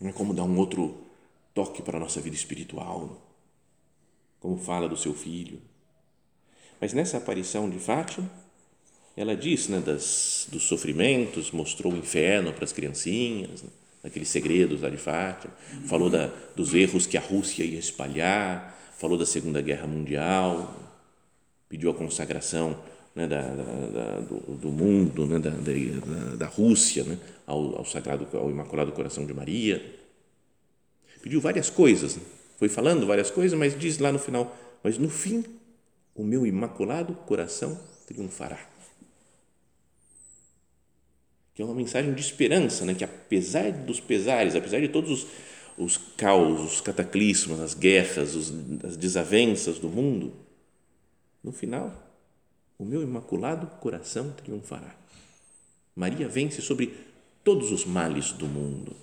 É? 0.00 0.12
Como 0.12 0.32
dar 0.32 0.44
um 0.44 0.56
outro 0.56 1.04
toque 1.52 1.82
para 1.82 1.96
a 1.96 2.00
nossa 2.00 2.20
vida 2.20 2.36
espiritual? 2.36 3.20
Como 4.38 4.56
fala 4.56 4.88
do 4.88 4.96
seu 4.96 5.12
filho? 5.12 5.60
Mas 6.80 6.92
nessa 6.92 7.16
aparição 7.16 7.68
de 7.68 7.80
Fátima, 7.80 8.30
ela 9.16 9.36
diz 9.36 9.68
né, 9.68 9.80
das, 9.80 10.46
dos 10.50 10.62
sofrimentos, 10.62 11.50
mostrou 11.50 11.92
o 11.92 11.96
inferno 11.96 12.52
para 12.52 12.64
as 12.64 12.72
criancinhas, 12.72 13.62
né? 13.62 13.68
daqueles 14.02 14.28
segredos 14.28 14.80
lá 14.80 14.88
de 14.88 14.96
Fátima, 14.96 15.52
falou 15.84 16.08
da, 16.08 16.32
dos 16.56 16.72
erros 16.72 17.06
que 17.06 17.18
a 17.18 17.20
Rússia 17.20 17.64
ia 17.64 17.78
espalhar, 17.78 18.78
falou 18.96 19.18
da 19.18 19.26
Segunda 19.26 19.60
Guerra 19.60 19.86
Mundial, 19.86 20.74
pediu 21.68 21.90
a 21.90 21.94
consagração 21.94 22.78
né, 23.14 23.26
da, 23.26 23.42
da, 23.42 24.20
do, 24.20 24.56
do, 24.56 24.70
mundo, 24.70 25.26
né, 25.26 25.38
da, 25.38 25.50
da, 25.50 26.36
da 26.36 26.46
Rússia 26.46 27.04
né, 27.04 27.18
ao, 27.46 27.78
ao, 27.78 27.84
Sagrado, 27.84 28.26
ao 28.32 28.50
Imaculado 28.50 28.92
Coração 28.92 29.26
de 29.26 29.34
Maria. 29.34 29.84
Pediu 31.20 31.40
várias 31.40 31.68
coisas, 31.68 32.16
né? 32.16 32.22
foi 32.58 32.70
falando 32.70 33.06
várias 33.06 33.30
coisas, 33.30 33.58
mas 33.58 33.78
diz 33.78 33.98
lá 33.98 34.10
no 34.10 34.18
final, 34.18 34.56
mas 34.82 34.96
no 34.96 35.10
fim, 35.10 35.44
o 36.14 36.24
meu 36.24 36.46
Imaculado 36.46 37.14
Coração 37.26 37.78
triunfará 38.06 38.69
que 41.60 41.62
é 41.62 41.66
uma 41.66 41.74
mensagem 41.74 42.14
de 42.14 42.22
esperança, 42.22 42.86
né? 42.86 42.94
que 42.94 43.04
apesar 43.04 43.70
dos 43.70 44.00
pesares, 44.00 44.56
apesar 44.56 44.80
de 44.80 44.88
todos 44.88 45.10
os, 45.10 45.26
os 45.76 45.98
caos, 46.16 46.58
os 46.60 46.80
cataclismos, 46.80 47.60
as 47.60 47.74
guerras, 47.74 48.34
os, 48.34 48.50
as 48.82 48.96
desavenças 48.96 49.78
do 49.78 49.86
mundo, 49.86 50.32
no 51.44 51.52
final, 51.52 51.92
o 52.78 52.84
meu 52.86 53.02
imaculado 53.02 53.66
coração 53.78 54.32
triunfará. 54.32 54.96
Maria 55.94 56.26
vence 56.26 56.62
sobre 56.62 56.94
todos 57.44 57.70
os 57.70 57.84
males 57.84 58.32
do 58.32 58.46
mundo. 58.46 58.96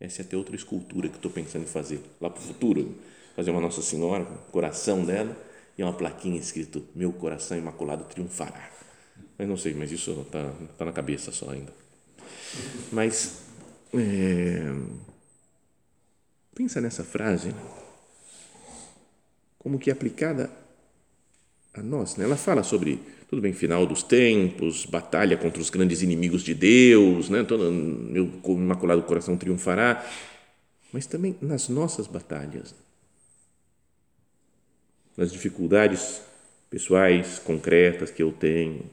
Essa 0.00 0.22
é 0.22 0.24
até 0.24 0.34
outra 0.34 0.56
escultura 0.56 1.10
que 1.10 1.16
estou 1.16 1.30
pensando 1.30 1.64
em 1.64 1.68
fazer 1.68 2.00
lá 2.18 2.30
para 2.30 2.40
o 2.40 2.42
futuro. 2.42 2.96
Fazer 3.36 3.50
uma 3.50 3.60
Nossa 3.60 3.82
Senhora, 3.82 4.24
o 4.24 4.50
coração 4.50 5.04
dela 5.04 5.36
e 5.76 5.82
uma 5.82 5.92
plaquinha 5.92 6.40
escrito: 6.40 6.82
Meu 6.94 7.12
coração 7.12 7.58
imaculado 7.58 8.04
triunfará. 8.04 8.72
Mas 9.38 9.48
não 9.48 9.56
sei, 9.56 9.74
mas 9.74 9.90
isso 9.90 10.12
está 10.22 10.52
tá 10.78 10.84
na 10.84 10.92
cabeça 10.92 11.32
só 11.32 11.50
ainda. 11.50 11.72
Mas 12.90 13.42
é, 13.94 14.72
pensa 16.54 16.80
nessa 16.80 17.04
frase 17.04 17.54
como 19.58 19.78
que 19.78 19.90
é 19.90 19.92
aplicada 19.92 20.50
a 21.72 21.82
nós. 21.82 22.16
Né? 22.16 22.24
Ela 22.24 22.36
fala 22.36 22.62
sobre, 22.62 23.00
tudo 23.28 23.40
bem, 23.40 23.52
final 23.52 23.86
dos 23.86 24.02
tempos, 24.02 24.84
batalha 24.84 25.36
contra 25.36 25.60
os 25.60 25.70
grandes 25.70 26.02
inimigos 26.02 26.42
de 26.42 26.54
Deus, 26.54 27.28
né? 27.30 27.42
Todo, 27.44 27.70
meu 27.70 28.30
imaculado 28.46 29.02
coração 29.02 29.36
triunfará, 29.36 30.04
mas 30.92 31.06
também 31.06 31.36
nas 31.40 31.68
nossas 31.68 32.06
batalhas, 32.06 32.74
nas 35.16 35.32
dificuldades 35.32 36.20
pessoais, 36.68 37.38
concretas 37.38 38.10
que 38.10 38.22
eu 38.22 38.32
tenho, 38.32 38.84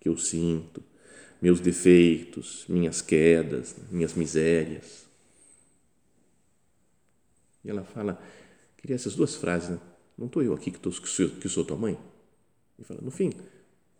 que 0.00 0.08
eu 0.08 0.16
sinto, 0.16 0.82
meus 1.40 1.60
defeitos, 1.60 2.64
minhas 2.68 3.00
quedas, 3.00 3.76
minhas 3.90 4.14
misérias. 4.14 5.06
E 7.64 7.70
ela 7.70 7.84
fala, 7.84 8.20
queria 8.76 8.96
essas 8.96 9.14
duas 9.14 9.34
frases, 9.36 9.70
né? 9.70 9.80
não 10.16 10.26
estou 10.26 10.42
eu 10.42 10.52
aqui 10.54 10.70
que, 10.70 10.78
tô, 10.78 10.90
que, 10.90 11.08
sou, 11.08 11.28
que 11.28 11.48
sou 11.48 11.64
tua 11.64 11.76
mãe? 11.76 11.98
E 12.78 12.84
fala, 12.84 13.00
no 13.02 13.10
fim, 13.10 13.32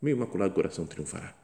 meu 0.00 0.16
imaculado 0.16 0.54
coração 0.54 0.86
triunfará. 0.86 1.34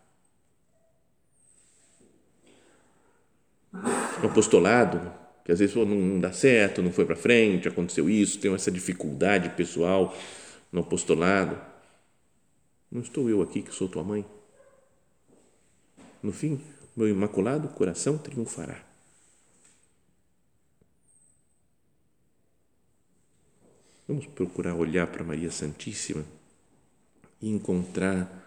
No 3.73 4.29
apostolado, 4.29 5.12
que 5.45 5.53
às 5.53 5.59
vezes 5.59 5.75
não, 5.75 5.85
não 5.85 6.21
dá 6.21 6.33
certo, 6.33 6.83
não 6.83 6.93
foi 6.93 7.05
para 7.05 7.17
frente, 7.17 7.69
aconteceu 7.69 8.09
isso, 8.09 8.38
tenho 8.38 8.55
essa 8.55 8.71
dificuldade 8.71 9.51
pessoal 9.51 10.17
no 10.73 10.81
apostolado. 10.81 11.61
Não 12.90 13.03
estou 13.03 13.29
eu 13.29 13.43
aqui 13.43 13.62
que 13.62 13.75
sou 13.75 13.88
tua 13.88 14.05
mãe? 14.05 14.25
No 16.25 16.33
fim, 16.33 16.59
meu 16.97 17.07
imaculado 17.07 17.69
coração 17.69 18.17
triunfará. 18.17 18.83
Vamos 24.09 24.25
procurar 24.29 24.75
olhar 24.75 25.07
para 25.07 25.23
Maria 25.23 25.51
Santíssima 25.51 26.25
e 27.43 27.51
encontrar 27.51 28.43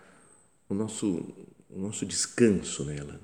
o 0.67 0.73
nosso, 0.73 1.23
o 1.69 1.77
nosso 1.77 2.03
descanso 2.03 2.83
nela. 2.83 3.21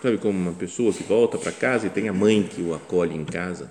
Sabe 0.00 0.16
como 0.16 0.38
uma 0.38 0.54
pessoa 0.54 0.90
que 0.94 1.02
volta 1.02 1.36
para 1.36 1.52
casa 1.52 1.88
e 1.88 1.90
tem 1.90 2.08
a 2.08 2.14
mãe 2.14 2.42
que 2.48 2.62
o 2.62 2.72
acolhe 2.72 3.14
em 3.14 3.26
casa? 3.26 3.70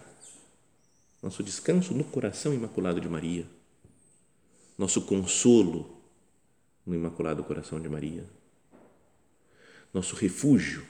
Nosso 1.24 1.42
descanso 1.42 1.92
no 1.92 2.04
coração 2.04 2.54
imaculado 2.54 3.02
de 3.02 3.10
Maria. 3.10 3.48
Nosso 4.78 5.02
consolo 5.02 6.04
no 6.86 6.94
imaculado 6.94 7.44
coração 7.44 7.82
de 7.82 7.90
Maria. 7.90 8.35
Nosso 9.96 10.14
refúgio 10.14 10.86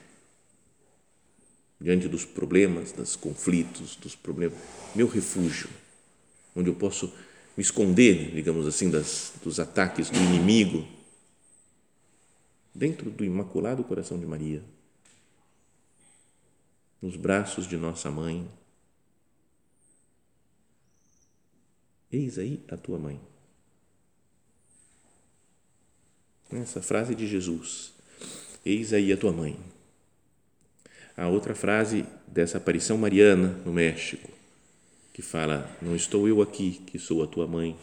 diante 1.80 2.08
dos 2.08 2.24
problemas, 2.24 2.90
dos 2.90 3.14
conflitos, 3.14 3.94
dos 3.94 4.16
problemas. 4.16 4.58
Meu 4.96 5.06
refúgio, 5.06 5.70
onde 6.56 6.68
eu 6.68 6.74
posso 6.74 7.06
me 7.56 7.62
esconder, 7.62 8.34
digamos 8.34 8.66
assim, 8.66 8.90
das, 8.90 9.34
dos 9.44 9.60
ataques 9.60 10.10
do 10.10 10.18
inimigo, 10.18 10.84
dentro 12.74 13.08
do 13.08 13.24
Imaculado 13.24 13.84
Coração 13.84 14.18
de 14.18 14.26
Maria, 14.26 14.60
nos 17.00 17.14
braços 17.14 17.68
de 17.68 17.76
nossa 17.76 18.10
mãe. 18.10 18.50
Eis 22.10 22.40
aí 22.40 22.60
a 22.68 22.76
tua 22.76 22.98
mãe. 22.98 23.20
Essa 26.50 26.82
frase 26.82 27.14
de 27.14 27.28
Jesus, 27.28 27.95
eis 28.66 28.92
aí 28.92 29.12
a 29.12 29.16
tua 29.16 29.32
mãe. 29.32 29.56
A 31.16 31.28
outra 31.28 31.54
frase 31.54 32.04
dessa 32.26 32.58
aparição 32.58 32.98
mariana 32.98 33.58
no 33.64 33.72
México, 33.72 34.28
que 35.12 35.22
fala: 35.22 35.70
Não 35.80 35.94
estou 35.94 36.28
eu 36.28 36.42
aqui, 36.42 36.82
que 36.86 36.98
sou 36.98 37.22
a 37.22 37.26
tua 37.26 37.46
mãe. 37.46 37.76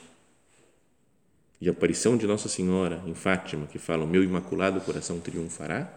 E 1.60 1.70
a 1.70 1.72
aparição 1.72 2.18
de 2.18 2.28
Nossa 2.28 2.50
Senhora 2.50 3.02
em 3.08 3.16
Fátima, 3.16 3.66
que 3.66 3.80
fala: 3.80 4.04
O 4.04 4.08
meu 4.08 4.24
imaculado 4.24 4.82
coração 4.82 5.20
triunfará, 5.20 5.92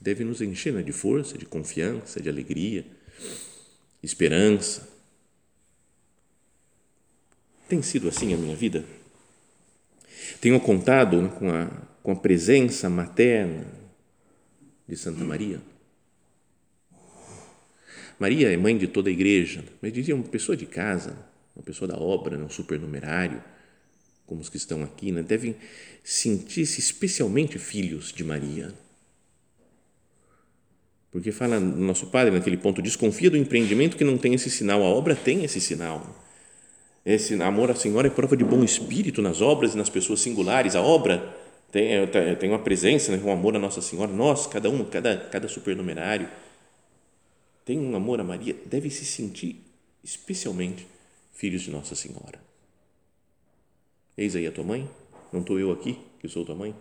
deve 0.00 0.24
nos 0.24 0.40
encher 0.40 0.72
né, 0.72 0.82
de 0.82 0.92
força, 0.92 1.36
de 1.36 1.44
confiança, 1.44 2.22
de 2.22 2.28
alegria, 2.28 2.86
esperança. 4.02 4.88
Tem 7.68 7.82
sido 7.82 8.08
assim 8.08 8.32
a 8.32 8.36
minha 8.38 8.56
vida? 8.56 8.84
Tenho 10.40 10.58
contado 10.60 11.20
né, 11.20 11.28
com, 11.38 11.50
a, 11.50 11.66
com 12.02 12.12
a 12.12 12.16
presença 12.16 12.88
materna 12.88 13.77
de 14.88 14.96
Santa 14.96 15.22
Maria? 15.24 15.60
Maria 18.18 18.52
é 18.52 18.56
mãe 18.56 18.76
de 18.76 18.88
toda 18.88 19.08
a 19.08 19.12
igreja, 19.12 19.64
mas 19.80 19.92
dizia 19.92 20.14
uma 20.14 20.24
pessoa 20.24 20.56
de 20.56 20.66
casa, 20.66 21.16
uma 21.54 21.62
pessoa 21.62 21.86
da 21.86 21.96
obra, 21.96 22.36
um 22.36 22.48
supernumerário, 22.48 23.42
como 24.26 24.40
os 24.40 24.48
que 24.48 24.56
estão 24.56 24.82
aqui, 24.82 25.12
né, 25.12 25.22
devem 25.22 25.54
sentir-se 26.02 26.80
especialmente 26.80 27.58
filhos 27.58 28.12
de 28.12 28.24
Maria. 28.24 28.74
Porque 31.10 31.32
fala 31.32 31.58
nosso 31.58 32.08
padre 32.08 32.34
naquele 32.34 32.56
ponto, 32.56 32.82
desconfia 32.82 33.30
do 33.30 33.36
empreendimento 33.36 33.96
que 33.96 34.04
não 34.04 34.18
tem 34.18 34.34
esse 34.34 34.50
sinal, 34.50 34.82
a 34.82 34.86
obra 34.86 35.14
tem 35.14 35.44
esse 35.44 35.60
sinal. 35.60 36.24
Esse 37.06 37.40
amor 37.40 37.70
à 37.70 37.74
Senhora 37.74 38.08
é 38.08 38.10
prova 38.10 38.36
de 38.36 38.44
bom 38.44 38.62
espírito 38.62 39.22
nas 39.22 39.40
obras 39.40 39.72
e 39.72 39.78
nas 39.78 39.88
pessoas 39.88 40.20
singulares. 40.20 40.76
A 40.76 40.82
obra 40.82 41.34
tem, 41.70 42.36
tem 42.38 42.48
uma 42.48 42.58
presença, 42.58 43.14
né, 43.14 43.22
um 43.22 43.32
amor 43.32 43.54
à 43.54 43.58
Nossa 43.58 43.82
Senhora. 43.82 44.10
Nós, 44.10 44.46
cada 44.46 44.70
um, 44.70 44.84
cada, 44.84 45.16
cada 45.16 45.48
supernumerário, 45.48 46.28
tem 47.64 47.78
um 47.78 47.94
amor 47.94 48.20
a 48.20 48.24
Maria, 48.24 48.56
deve 48.64 48.88
se 48.90 49.04
sentir 49.04 49.62
especialmente 50.02 50.86
filhos 51.32 51.62
de 51.62 51.70
Nossa 51.70 51.94
Senhora. 51.94 52.40
Eis 54.16 54.34
aí 54.34 54.46
a 54.46 54.52
tua 54.52 54.64
mãe, 54.64 54.88
não 55.32 55.40
estou 55.40 55.60
eu 55.60 55.70
aqui, 55.70 55.98
que 56.18 56.28
sou 56.28 56.44
tua 56.44 56.54
mãe, 56.54 56.74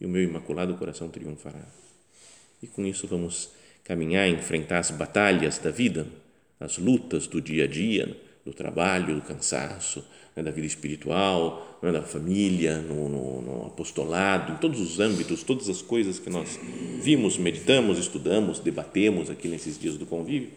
e 0.00 0.04
o 0.04 0.08
meu 0.08 0.22
imaculado 0.22 0.74
coração 0.76 1.08
triunfará. 1.08 1.66
E 2.62 2.66
com 2.66 2.84
isso 2.84 3.06
vamos 3.06 3.50
caminhar, 3.82 4.28
enfrentar 4.28 4.78
as 4.78 4.90
batalhas 4.90 5.58
da 5.58 5.70
vida, 5.70 6.06
as 6.60 6.78
lutas 6.78 7.26
do 7.26 7.40
dia 7.40 7.64
a 7.64 7.66
dia, 7.66 8.20
do 8.46 8.52
trabalho, 8.52 9.16
do 9.16 9.22
cansaço, 9.22 10.04
né, 10.36 10.40
da 10.40 10.52
vida 10.52 10.68
espiritual, 10.68 11.78
né, 11.82 11.90
da 11.90 12.02
família, 12.02 12.78
no, 12.78 13.08
no, 13.08 13.42
no, 13.42 13.66
apostolado, 13.66 14.52
em 14.52 14.56
todos 14.58 14.80
os 14.80 15.00
âmbitos, 15.00 15.42
todas 15.42 15.68
as 15.68 15.82
coisas 15.82 16.20
que 16.20 16.30
nós 16.30 16.56
vimos, 17.02 17.36
meditamos, 17.36 17.98
estudamos, 17.98 18.60
debatemos 18.60 19.28
aqui 19.28 19.48
nesses 19.48 19.76
dias 19.76 19.98
do 19.98 20.06
convívio, 20.06 20.50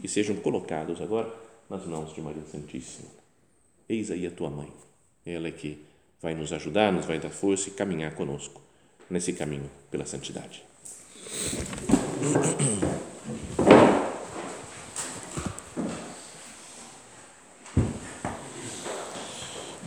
que 0.00 0.08
sejam 0.08 0.34
colocados 0.34 1.00
agora 1.00 1.32
nas 1.70 1.86
mãos 1.86 2.12
de 2.12 2.20
Maria 2.20 2.42
Santíssima. 2.50 3.08
Eis 3.88 4.10
aí 4.10 4.26
a 4.26 4.30
tua 4.32 4.50
mãe, 4.50 4.68
ela 5.24 5.46
é 5.46 5.52
que 5.52 5.78
vai 6.20 6.34
nos 6.34 6.52
ajudar, 6.52 6.92
nos 6.92 7.06
vai 7.06 7.20
dar 7.20 7.30
força 7.30 7.68
e 7.68 7.72
caminhar 7.72 8.16
conosco 8.16 8.60
nesse 9.08 9.32
caminho 9.32 9.70
pela 9.92 10.04
santidade. 10.04 10.64